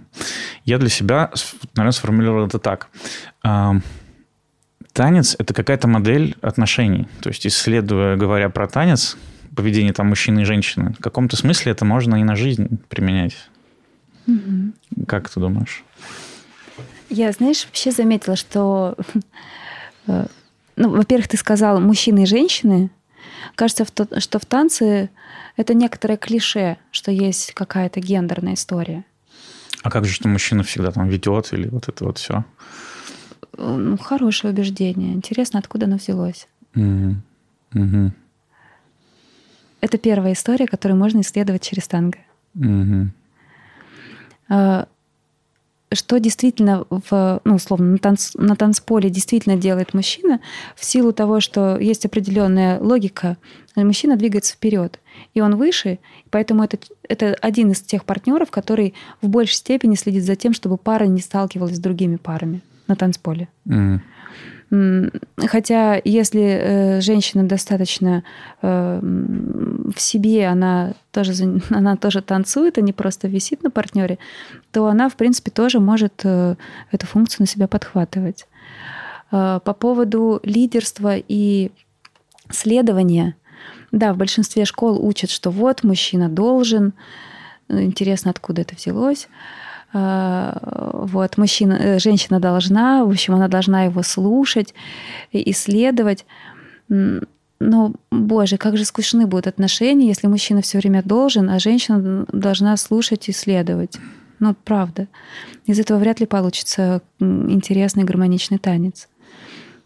[0.65, 1.31] Я для себя,
[1.75, 2.89] наверное, сформулировал это так.
[3.43, 3.77] А,
[4.93, 7.09] танец– это какая-то модель отношений.
[7.21, 9.17] То есть, исследуя, говоря про танец,
[9.57, 13.37] поведение там мужчины и женщины, в каком-то смысле это можно и на жизнь применять.
[14.27, 15.07] Угу.
[15.07, 15.85] Как ты думаешь?
[17.11, 18.97] Я, знаешь, вообще заметила, что,
[20.07, 20.27] э,
[20.77, 22.91] ну, во-первых, ты сказал мужчины и женщины.
[23.55, 23.85] Кажется,
[24.19, 25.11] что в танце
[25.57, 29.05] это некоторое клише, что есть какая-то гендерная история.
[29.83, 32.45] А как же, что мужчина всегда там ведет или вот это вот все?
[33.57, 35.13] Ну, хорошее убеждение.
[35.13, 36.49] Интересно, откуда оно взялось.
[36.75, 37.17] Угу.
[37.75, 38.13] Угу.
[39.81, 42.19] Это первая история, которую можно исследовать через танго.
[42.55, 43.11] Угу
[45.95, 50.41] что действительно в, ну, условно, на, танц, на танцполе действительно делает мужчина,
[50.77, 53.37] в силу того, что есть определенная логика,
[53.77, 55.01] мужчина двигается вперед,
[55.35, 55.99] и он выше,
[56.31, 56.79] поэтому это,
[57.09, 61.21] это один из тех партнеров, который в большей степени следит за тем, чтобы пара не
[61.21, 63.49] сталкивалась с другими парами на танцполе.
[63.67, 64.01] Mm.
[65.37, 68.25] Хотя, если э, женщина достаточно
[68.63, 71.33] э, в себе, она тоже,
[71.71, 74.19] она тоже танцует, а не просто висит на партнере,
[74.73, 76.57] то она, в принципе, тоже может э,
[76.91, 78.47] эту функцию на себя подхватывать.
[79.31, 81.73] По поводу лидерства и
[82.51, 83.35] следования,
[83.91, 86.93] да, в большинстве школ учат, что вот мужчина должен,
[87.69, 89.29] интересно, откуда это взялось.
[89.95, 90.53] Э,
[90.93, 94.75] вот, мужчина, э, женщина должна, в общем, она должна его слушать,
[95.33, 96.27] исследовать.
[97.61, 102.77] ну, боже, как же скучны будут отношения, если мужчина все время должен, а женщина должна
[102.77, 103.99] слушать и следовать.
[104.41, 105.07] Ну, правда.
[105.67, 109.09] Из этого вряд ли получится интересный гармоничный танец.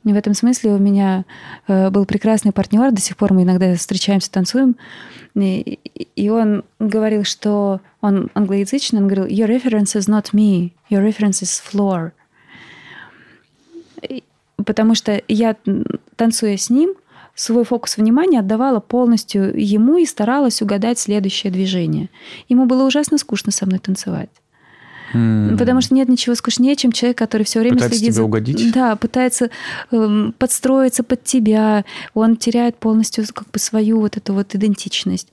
[0.04, 1.24] И в этом смысле у меня
[1.66, 4.76] э, был прекрасный партнер, до сих пор мы иногда встречаемся, танцуем,
[5.34, 11.42] и он говорил, что он англоязычный, он говорил, your reference is not me, your reference
[11.42, 12.12] is floor.
[14.64, 15.56] Потому что я,
[16.16, 16.94] танцуя с ним,
[17.34, 22.10] свой фокус внимания отдавала полностью ему и старалась угадать следующее движение.
[22.48, 24.30] Ему было ужасно скучно со мной танцевать.
[25.14, 25.56] Mm.
[25.56, 28.72] Потому что нет ничего скучнее, чем человек, который все время пытается следит тебя угодить.
[28.74, 29.50] Да, пытается
[29.90, 31.84] э, подстроиться под тебя.
[32.12, 35.28] Он теряет полностью как бы свою вот эту вот идентичность.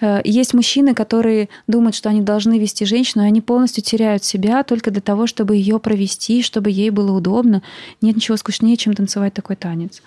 [0.00, 4.62] Э, есть мужчины, которые думают, что они должны вести женщину, и они полностью теряют себя
[4.62, 7.62] только для того, чтобы ее провести, чтобы ей было удобно.
[8.00, 10.02] Нет ничего скучнее, чем танцевать такой танец.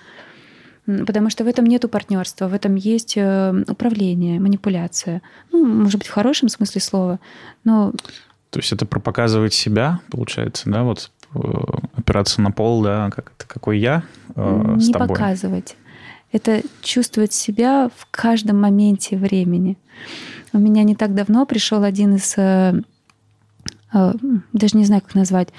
[0.86, 5.22] Потому что в этом нету партнерства, в этом есть э, управление, манипуляция.
[5.52, 7.20] Ну, может быть, в хорошем смысле слова,
[7.64, 7.94] но...
[8.50, 11.40] То есть это про показывать себя, получается, да, вот э,
[11.96, 14.04] опираться на пол, да, как это, какой я
[14.36, 15.10] э, Не с тобой.
[15.10, 15.76] показывать.
[16.32, 19.78] Это чувствовать себя в каждом моменте времени.
[20.54, 22.82] У меня не так давно пришел один из, э,
[23.94, 24.14] э,
[24.54, 25.50] даже не знаю, как назвать,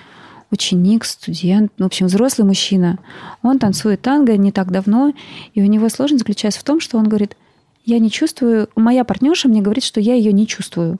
[0.50, 2.98] ученик, студент, в общем, взрослый мужчина.
[3.42, 5.12] Он танцует танго не так давно,
[5.54, 7.36] и у него сложность заключается в том, что он говорит,
[7.84, 10.98] я не чувствую, моя партнерша мне говорит, что я ее не чувствую.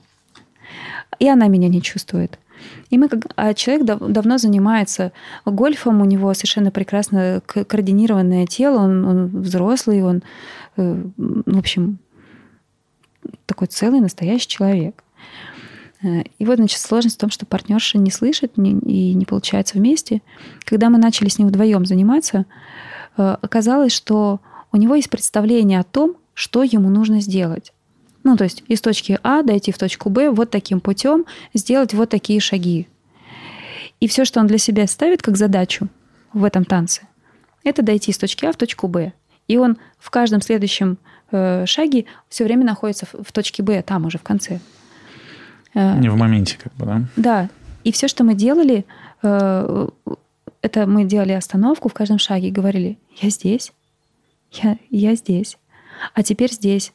[1.19, 2.39] И она меня не чувствует.
[2.91, 5.13] И мы, как, а человек дав, давно занимается
[5.45, 10.23] гольфом, у него совершенно прекрасно координированное тело, он, он взрослый, он,
[10.77, 11.99] э, в общем,
[13.47, 15.03] такой целый настоящий человек.
[16.03, 20.23] Э, и вот, значит, сложность в том, что партнерша не слышит и не получается вместе.
[20.65, 22.47] Когда мы начали с ним вдвоем заниматься,
[23.17, 24.41] э, оказалось, что
[24.73, 27.73] у него есть представление о том, что ему нужно сделать.
[28.23, 32.11] Ну, то есть из точки А дойти в точку Б вот таким путем, сделать вот
[32.11, 32.87] такие шаги.
[33.99, 35.89] И все, что он для себя ставит как задачу
[36.33, 37.03] в этом танце,
[37.65, 39.13] это дойти из точки А в точку Б.
[39.49, 40.99] И он в каждом следующем
[41.33, 44.61] э, шаге все время находится в, в точке Б, там уже в конце.
[45.75, 47.03] Э, Не в моменте, как бы, да?
[47.17, 47.49] Да.
[47.85, 48.85] И все, что мы делали,
[49.23, 49.89] э,
[50.63, 53.73] это мы делали остановку в каждом шаге и говорили, я здесь,
[54.53, 55.57] я, я здесь,
[56.15, 56.93] а теперь здесь.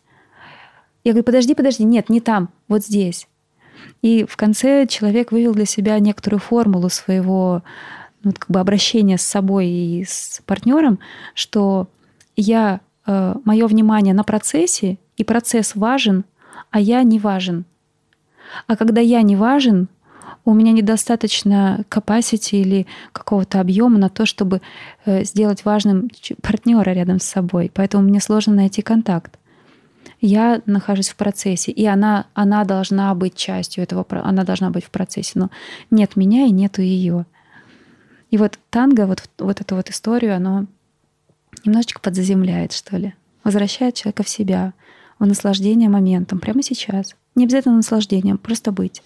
[1.05, 3.27] Я говорю, подожди, подожди, нет, не там, вот здесь.
[4.01, 7.61] И в конце человек вывел для себя некоторую формулу своего
[8.23, 10.97] ну, как бы обращения с собой и с партнером,
[11.35, 11.87] что
[12.35, 16.25] я, э, мое внимание на процессе, и процесс важен,
[16.71, 17.65] а я не важен.
[18.65, 19.87] А когда я не важен,
[20.43, 24.61] у меня недостаточно capacity или какого-то объема на то, чтобы
[25.05, 26.09] э, сделать важным
[26.41, 27.71] партнера рядом с собой.
[27.73, 29.37] Поэтому мне сложно найти контакт.
[30.27, 34.89] Я нахожусь в процессе, и она, она должна быть частью этого, она должна быть в
[34.89, 35.51] процессе, но
[35.91, 37.27] нет меня и нету ее.
[38.31, 40.65] И вот танго, вот, вот эту вот историю, оно
[41.63, 43.13] немножечко подзаземляет, что ли.
[43.43, 44.73] Возвращает человека в себя,
[45.19, 47.15] в наслаждение моментом, прямо сейчас.
[47.35, 49.03] Не обязательно наслаждением, просто быть.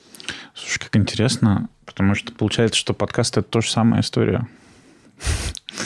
[0.55, 4.47] Слушай, как интересно, потому что получается, что подкаст— это тоже самая история.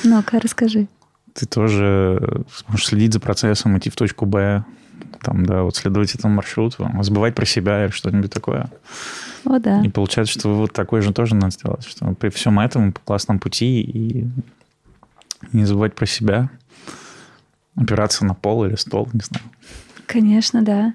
[0.03, 0.87] Ну-ка, расскажи.
[1.33, 4.63] Ты тоже сможешь следить за процессом, идти в точку Б,
[5.21, 8.69] там, да, вот следовать этому маршруту, забывать про себя или что-нибудь такое.
[9.45, 9.81] О, да.
[9.81, 13.39] И получается, что вот такой же тоже надо сделать, что при всем этом по классном
[13.39, 14.27] пути и
[15.51, 16.49] не забывать про себя,
[17.75, 19.45] опираться на пол или стол, не знаю.
[20.05, 20.93] Конечно, да.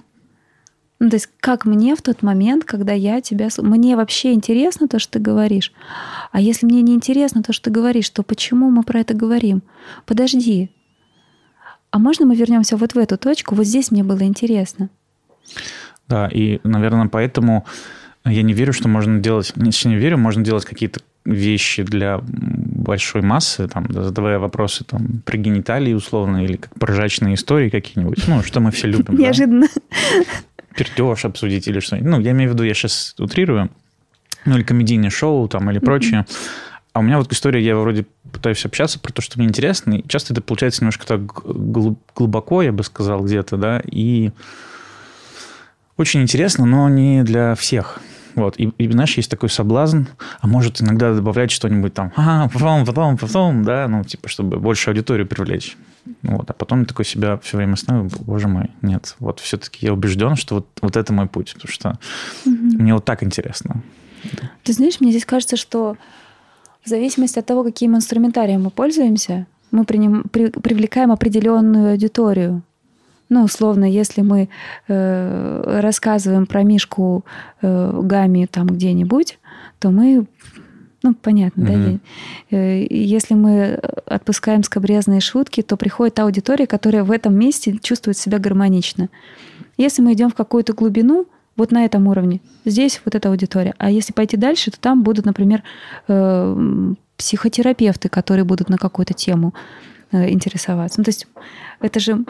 [1.01, 3.49] Ну, то есть как мне в тот момент, когда я тебя...
[3.59, 5.73] Мне вообще интересно то, что ты говоришь.
[6.33, 9.63] А если мне не интересно то, что ты говоришь, то почему мы про это говорим?
[10.07, 10.71] Подожди.
[11.91, 13.55] А можно мы вернемся вот в эту точку?
[13.55, 14.89] Вот здесь мне было интересно.
[16.07, 17.67] Да, и, наверное, поэтому
[18.25, 19.53] я не верю, что можно делать...
[19.57, 25.37] Если не верю, можно делать какие-то вещи для большой массы, там, задавая вопросы там, про
[25.37, 29.19] гениталии условно, или как прожачные истории какие-нибудь, ну, что мы все любим.
[29.19, 29.67] Неожиданно
[30.75, 32.09] пердеж обсудить или что-нибудь.
[32.11, 33.69] Ну, я имею в виду, я сейчас утрирую.
[34.45, 36.25] Ну, или комедийное шоу там, или прочее.
[36.99, 40.09] А у меня вот история, я вроде пытаюсь общаться про то, что мне интересно, и
[40.09, 41.21] часто это получается немножко так
[42.17, 44.33] глубоко, я бы сказал, где-то, да, и
[45.97, 48.01] очень интересно, но не для всех.
[48.35, 48.59] Вот.
[48.59, 50.07] И, и, знаешь, есть такой соблазн,
[50.41, 54.91] а может иногда добавлять что-нибудь там, а, потом, потом, потом, да, ну, типа, чтобы больше
[54.91, 55.77] аудиторию привлечь.
[56.23, 56.51] Вот.
[56.51, 59.15] А потом такой себя все время останавливаю, боже мой, нет.
[59.21, 61.91] Вот все-таки я убежден, что вот, вот это мой путь, потому что
[62.45, 62.57] угу.
[62.83, 63.83] мне вот так интересно.
[64.65, 65.97] Ты знаешь, мне здесь кажется, что
[66.85, 72.63] в зависимости от того, каким инструментарием мы пользуемся, мы приним, при, привлекаем определенную аудиторию.
[73.29, 74.49] Ну, условно, если мы
[74.89, 77.25] э, рассказываем про Мишку
[77.61, 79.39] э, Гами там где-нибудь,
[79.79, 80.27] то мы,
[81.03, 82.01] ну, понятно, mm-hmm.
[82.51, 82.57] да?
[82.57, 88.17] Э, если мы отпускаем скобрезные шутки, то приходит та аудитория, которая в этом месте чувствует
[88.17, 89.11] себя гармонично.
[89.77, 91.27] Если мы идем в какую-то глубину,
[91.59, 93.75] вот на этом уровне, здесь вот эта аудитория.
[93.79, 95.63] А если пойти дальше, то там будут, например,
[96.07, 99.53] э, психотерапевты, которые будут на какую-то тему
[100.13, 101.01] э, интересоваться.
[101.01, 101.27] Ну, то есть
[101.81, 102.25] это же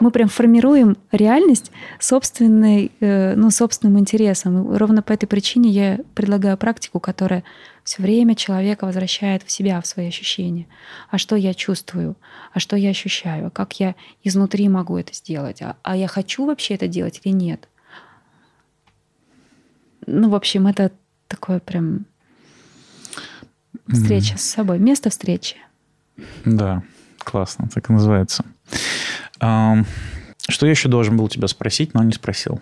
[0.00, 4.74] мы прям формируем реальность собственной, э, ну, собственным интересом.
[4.74, 7.44] И ровно по этой причине я предлагаю практику, которая
[7.84, 10.66] все время человека возвращает в себя, в свои ощущения.
[11.08, 12.16] А что я чувствую?
[12.52, 13.52] А что я ощущаю?
[13.52, 13.94] Как я
[14.24, 15.62] изнутри могу это сделать?
[15.62, 17.68] А, а я хочу вообще это делать или нет?
[20.06, 20.92] Ну, в общем, это
[21.28, 22.06] такое прям
[23.88, 24.38] встреча mm.
[24.38, 25.56] с собой, место встречи.
[26.44, 26.82] Да,
[27.18, 28.44] классно, так и называется.
[29.38, 32.60] Что я еще должен был тебя спросить, но не спросил?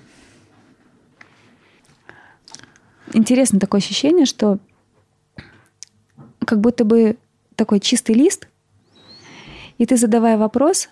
[3.12, 4.59] Интересно такое ощущение, что
[6.47, 7.17] как будто бы
[7.57, 8.47] такой чистый лист,
[9.79, 10.89] и ты, задавая вопрос,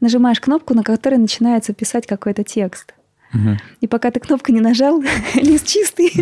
[0.00, 2.94] нажимаешь кнопку, на которой начинается писать какой-то текст.
[3.34, 3.56] Угу.
[3.80, 5.02] И пока ты кнопку не нажал,
[5.34, 6.12] лист чистый.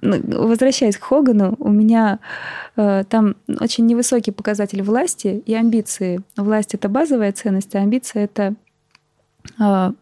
[0.00, 2.20] Ну, возвращаясь к Хогану, у меня
[2.76, 6.20] э, там очень невысокий показатель власти и амбиции.
[6.36, 8.54] Власть это базовая ценность, а амбиция это
[9.58, 9.92] э,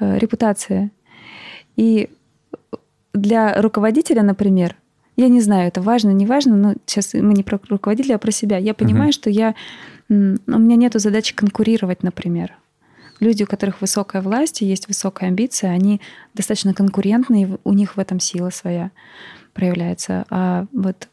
[0.00, 0.90] э, репутация.
[1.76, 2.10] И
[3.14, 4.74] для руководителя, например,
[5.16, 8.30] я не знаю, это важно, не важно, но сейчас мы не про руководителя, а про
[8.30, 8.58] себя.
[8.58, 9.14] Я понимаю, uh-huh.
[9.14, 9.54] что я,
[10.08, 12.54] у меня нет задачи конкурировать, например
[13.20, 16.00] люди, у которых высокая власть и есть высокая амбиция, они
[16.34, 18.90] достаточно конкурентные, у них в этом сила своя
[19.54, 20.24] проявляется.
[20.30, 21.08] А вот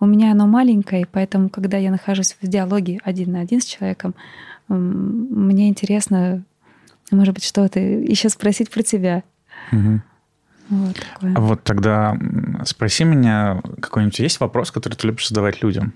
[0.00, 4.14] у меня оно маленькое, поэтому, когда я нахожусь в диалоге один на один с человеком,
[4.68, 6.42] мне интересно,
[7.10, 9.22] может быть, что-то еще спросить про тебя.
[9.72, 10.00] Угу.
[10.70, 11.34] Вот, такое.
[11.34, 12.16] А вот тогда
[12.64, 15.94] спроси меня, какой-нибудь есть вопрос, который ты любишь задавать людям?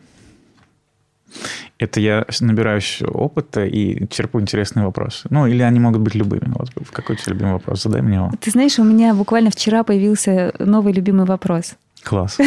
[1.79, 5.27] Это я набираюсь опыта и черпу интересные вопросы.
[5.31, 6.53] Ну, или они могут быть любыми.
[6.55, 7.83] Вот какой у тебя любимый вопрос?
[7.83, 8.33] Задай мне его.
[8.41, 11.75] Ты знаешь, у меня буквально вчера появился новый любимый вопрос.
[12.03, 12.39] Класс.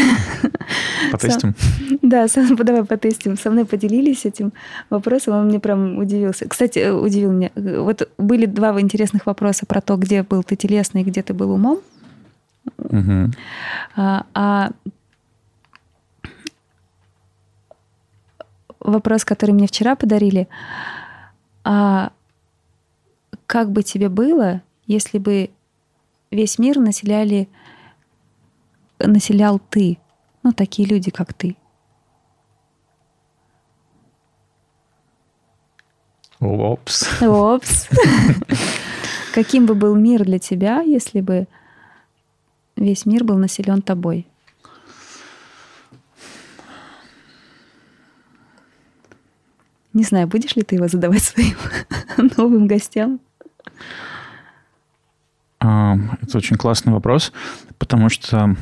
[1.12, 1.56] Потестим?
[2.02, 2.28] Да,
[2.64, 3.38] давай потестим.
[3.38, 4.52] Со мной поделились этим
[4.90, 6.48] вопросом, он мне прям удивился.
[6.48, 7.52] Кстати, э, удивил меня.
[7.56, 11.80] Вот были два интересных вопроса про то, где был ты телесный где ты был умом.
[12.78, 13.32] Угу.
[13.96, 14.72] А, а
[18.80, 20.48] вопрос, который мне вчера подарили.
[21.64, 22.12] А
[23.48, 25.50] как бы тебе было, если бы
[26.32, 27.48] весь мир населяли,
[29.00, 29.98] населял ты?
[30.44, 31.56] Ну, такие люди, как ты.
[36.40, 37.22] Опс.
[37.22, 37.88] Опс.
[39.34, 41.48] Каким бы был мир для тебя, если бы
[42.76, 44.28] весь мир был населен тобой?
[49.96, 51.56] Не знаю, будешь ли ты его задавать своим
[52.38, 53.22] новым гостям?
[55.62, 57.32] А, это очень классный вопрос,
[57.80, 58.56] потому что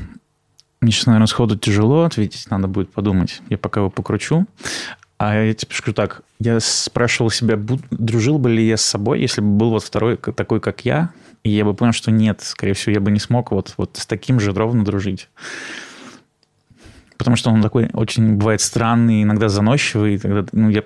[0.80, 3.42] мне сейчас, наверное, сходу тяжело ответить, надо будет подумать.
[3.50, 4.46] Я пока его покручу.
[5.18, 7.58] А я тебе скажу так, я спрашивал себя,
[7.90, 11.12] дружил бы ли я с собой, если бы был вот второй такой, как я,
[11.44, 14.06] и я бы понял, что нет, скорее всего, я бы не смог вот, вот с
[14.06, 15.30] таким же ровно дружить
[17.18, 20.18] потому что он такой очень бывает странный, иногда заносчивый.
[20.18, 20.84] Тогда, ну, я,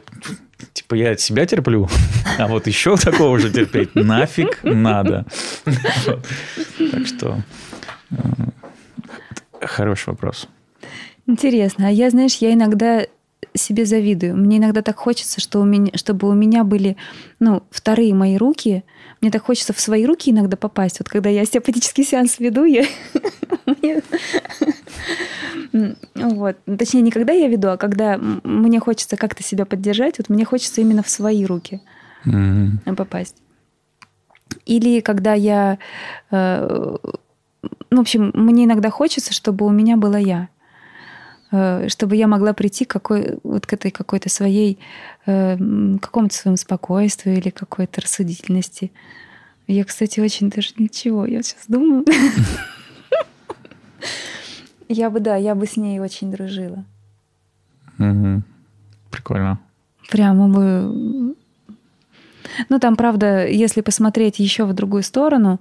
[0.74, 1.90] типа, я от себя терплю,
[2.38, 5.26] а вот еще такого же терпеть нафиг надо.
[6.92, 7.42] Так что
[8.12, 8.16] э,
[9.62, 10.48] хороший вопрос.
[11.26, 11.88] Интересно.
[11.88, 13.06] А я, знаешь, я иногда
[13.54, 14.36] себе завидую.
[14.36, 16.98] Мне иногда так хочется, что у меня, чтобы у меня были
[17.40, 18.84] ну, вторые мои руки.
[19.22, 21.00] Мне так хочется в свои руки иногда попасть.
[21.00, 22.86] Вот когда я остеопатический сеанс веду, я...
[26.16, 26.58] Вот.
[26.78, 30.82] Точнее, не когда я веду, а когда мне хочется как-то себя поддержать, вот мне хочется
[30.82, 31.82] именно в свои руки
[32.26, 32.96] mm-hmm.
[32.96, 33.36] попасть.
[34.66, 35.78] Или когда я...
[36.32, 36.96] Э,
[37.90, 40.50] ну, в общем, мне иногда хочется, чтобы у меня была я.
[41.52, 44.80] Э, чтобы я могла прийти к какой, вот к этой какой-то своей,
[45.26, 45.58] э,
[46.02, 48.92] какому-то своему спокойствию или какой-то рассудительности.
[49.68, 52.06] Я, кстати, очень даже ничего, я сейчас думаю.
[54.90, 56.86] Я бы, да, я бы с ней очень дружила.
[58.00, 58.44] Угу.
[59.12, 59.60] Прикольно.
[60.10, 61.36] Прямо бы...
[62.70, 65.60] Ну, там, правда, если посмотреть еще в другую сторону,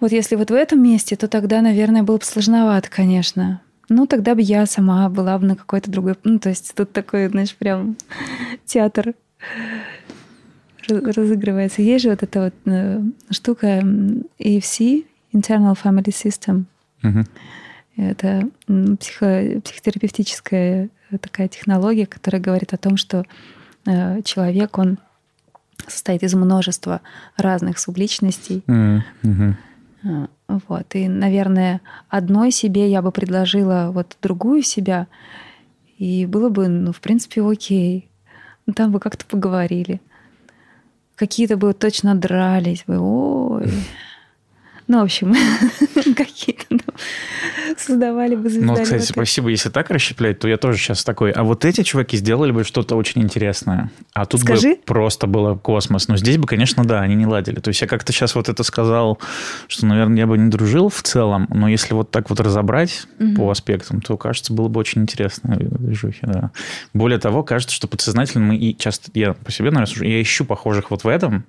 [0.00, 3.60] вот если вот в этом месте, то тогда, наверное, было бы сложновато, конечно.
[3.88, 6.14] Ну, тогда бы я сама была бы на какой-то другой...
[6.24, 7.96] Ну, то есть тут такой, знаешь, прям
[8.64, 9.14] театр
[10.88, 11.82] разыгрывается.
[11.82, 13.00] Есть же вот эта вот э,
[13.30, 13.80] штука
[14.38, 16.64] EFC, Internal Family System.
[17.02, 17.26] Мгм.
[17.96, 18.48] Это
[18.98, 20.88] психо- психотерапевтическая
[21.20, 23.24] такая технология, которая говорит о том, что
[23.86, 24.98] э, человек, он
[25.86, 27.00] состоит из множества
[27.36, 28.62] разных субличностей.
[30.04, 30.28] А,
[30.68, 30.94] Вот.
[30.94, 35.06] И, наверное, одной себе я бы предложила вот другую себя,
[35.98, 38.08] и было бы, ну, в принципе, окей.
[38.66, 40.00] Ну, там бы как-то поговорили.
[41.14, 42.98] Какие-то бы точно дрались бы.
[42.98, 43.70] Ой.
[44.88, 45.32] Ну, в общем,
[46.16, 46.80] какие-то ну,
[47.80, 49.48] создавали бы Ну, звездали вот, кстати, спасибо.
[49.48, 51.30] Если так расщеплять, то я тоже сейчас такой.
[51.30, 53.90] А вот эти чуваки сделали бы что-то очень интересное.
[54.12, 54.70] А тут Скажи.
[54.70, 56.08] бы просто было космос.
[56.08, 57.60] Но здесь бы, конечно, да, они не ладили.
[57.60, 59.18] То есть я как-то сейчас вот это сказал,
[59.68, 63.36] что, наверное, я бы не дружил в целом, но если вот так вот разобрать Мгм.
[63.36, 65.56] по аспектам, то, кажется, было бы очень интересно.
[65.56, 66.50] движухи, да.
[66.94, 70.90] Более того, кажется, что подсознательно мы и часто, я по себе, наверное, я ищу похожих
[70.90, 71.44] вот в этом,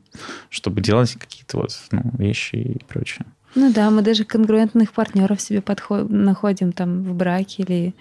[0.49, 3.25] чтобы делать какие-то вот ну, вещи и прочее.
[3.55, 7.93] Ну да, мы даже конгруентных партнеров себе подхо- находим там в браке или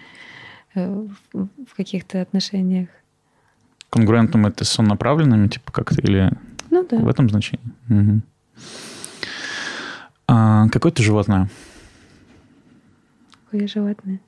[0.75, 2.89] э, в каких-то отношениях.
[3.89, 6.31] Конгруентным это с соннаправленными, типа как-то, или
[6.71, 6.97] Ну да.
[6.97, 7.71] В этом значении.
[7.87, 8.23] Мгм.
[10.27, 11.49] А, какое ты животное?
[13.45, 14.19] Какое животное?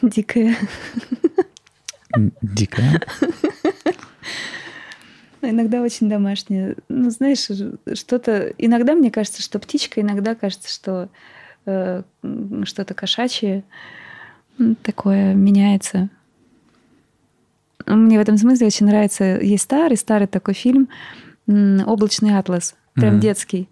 [0.00, 0.56] Дикое.
[2.40, 3.02] Дикое.
[5.42, 6.76] Но иногда очень домашнее.
[6.88, 7.48] Ну, знаешь,
[7.94, 8.54] что-то...
[8.58, 11.08] Иногда мне кажется, что птичка, иногда кажется, что
[11.66, 12.02] э,
[12.64, 13.64] что-то кошачье
[14.82, 16.08] такое меняется.
[17.86, 19.38] Мне в этом смысле очень нравится...
[19.40, 20.88] Есть старый-старый такой фильм
[21.46, 22.74] «Облачный атлас».
[22.94, 23.20] Прям Мгм.
[23.20, 23.68] детский.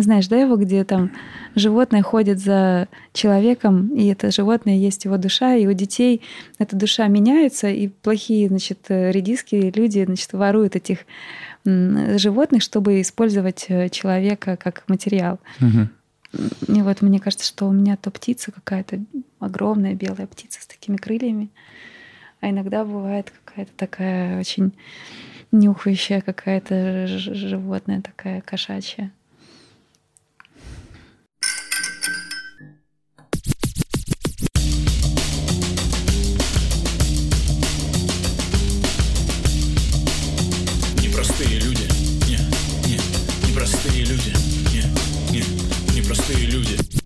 [0.00, 1.10] Знаешь, да, его, где там
[1.54, 6.22] животное ходит за человеком, и это животное есть его душа, и у детей
[6.58, 11.00] эта душа меняется, и плохие, значит, э, редиски, люди, значит, воруют этих
[11.66, 15.38] животных, чтобы использовать э, человека как материал.
[15.58, 15.90] Мгм.
[16.68, 19.00] И вот мне кажется, что у меня то птица какая-то
[19.38, 21.50] огромная белая птица с такими крыльями,
[22.40, 24.72] а иногда бывает какая-то такая очень
[25.52, 29.10] нюхающая какая-то животное такая кошачья.
[46.30, 46.99] простые люди.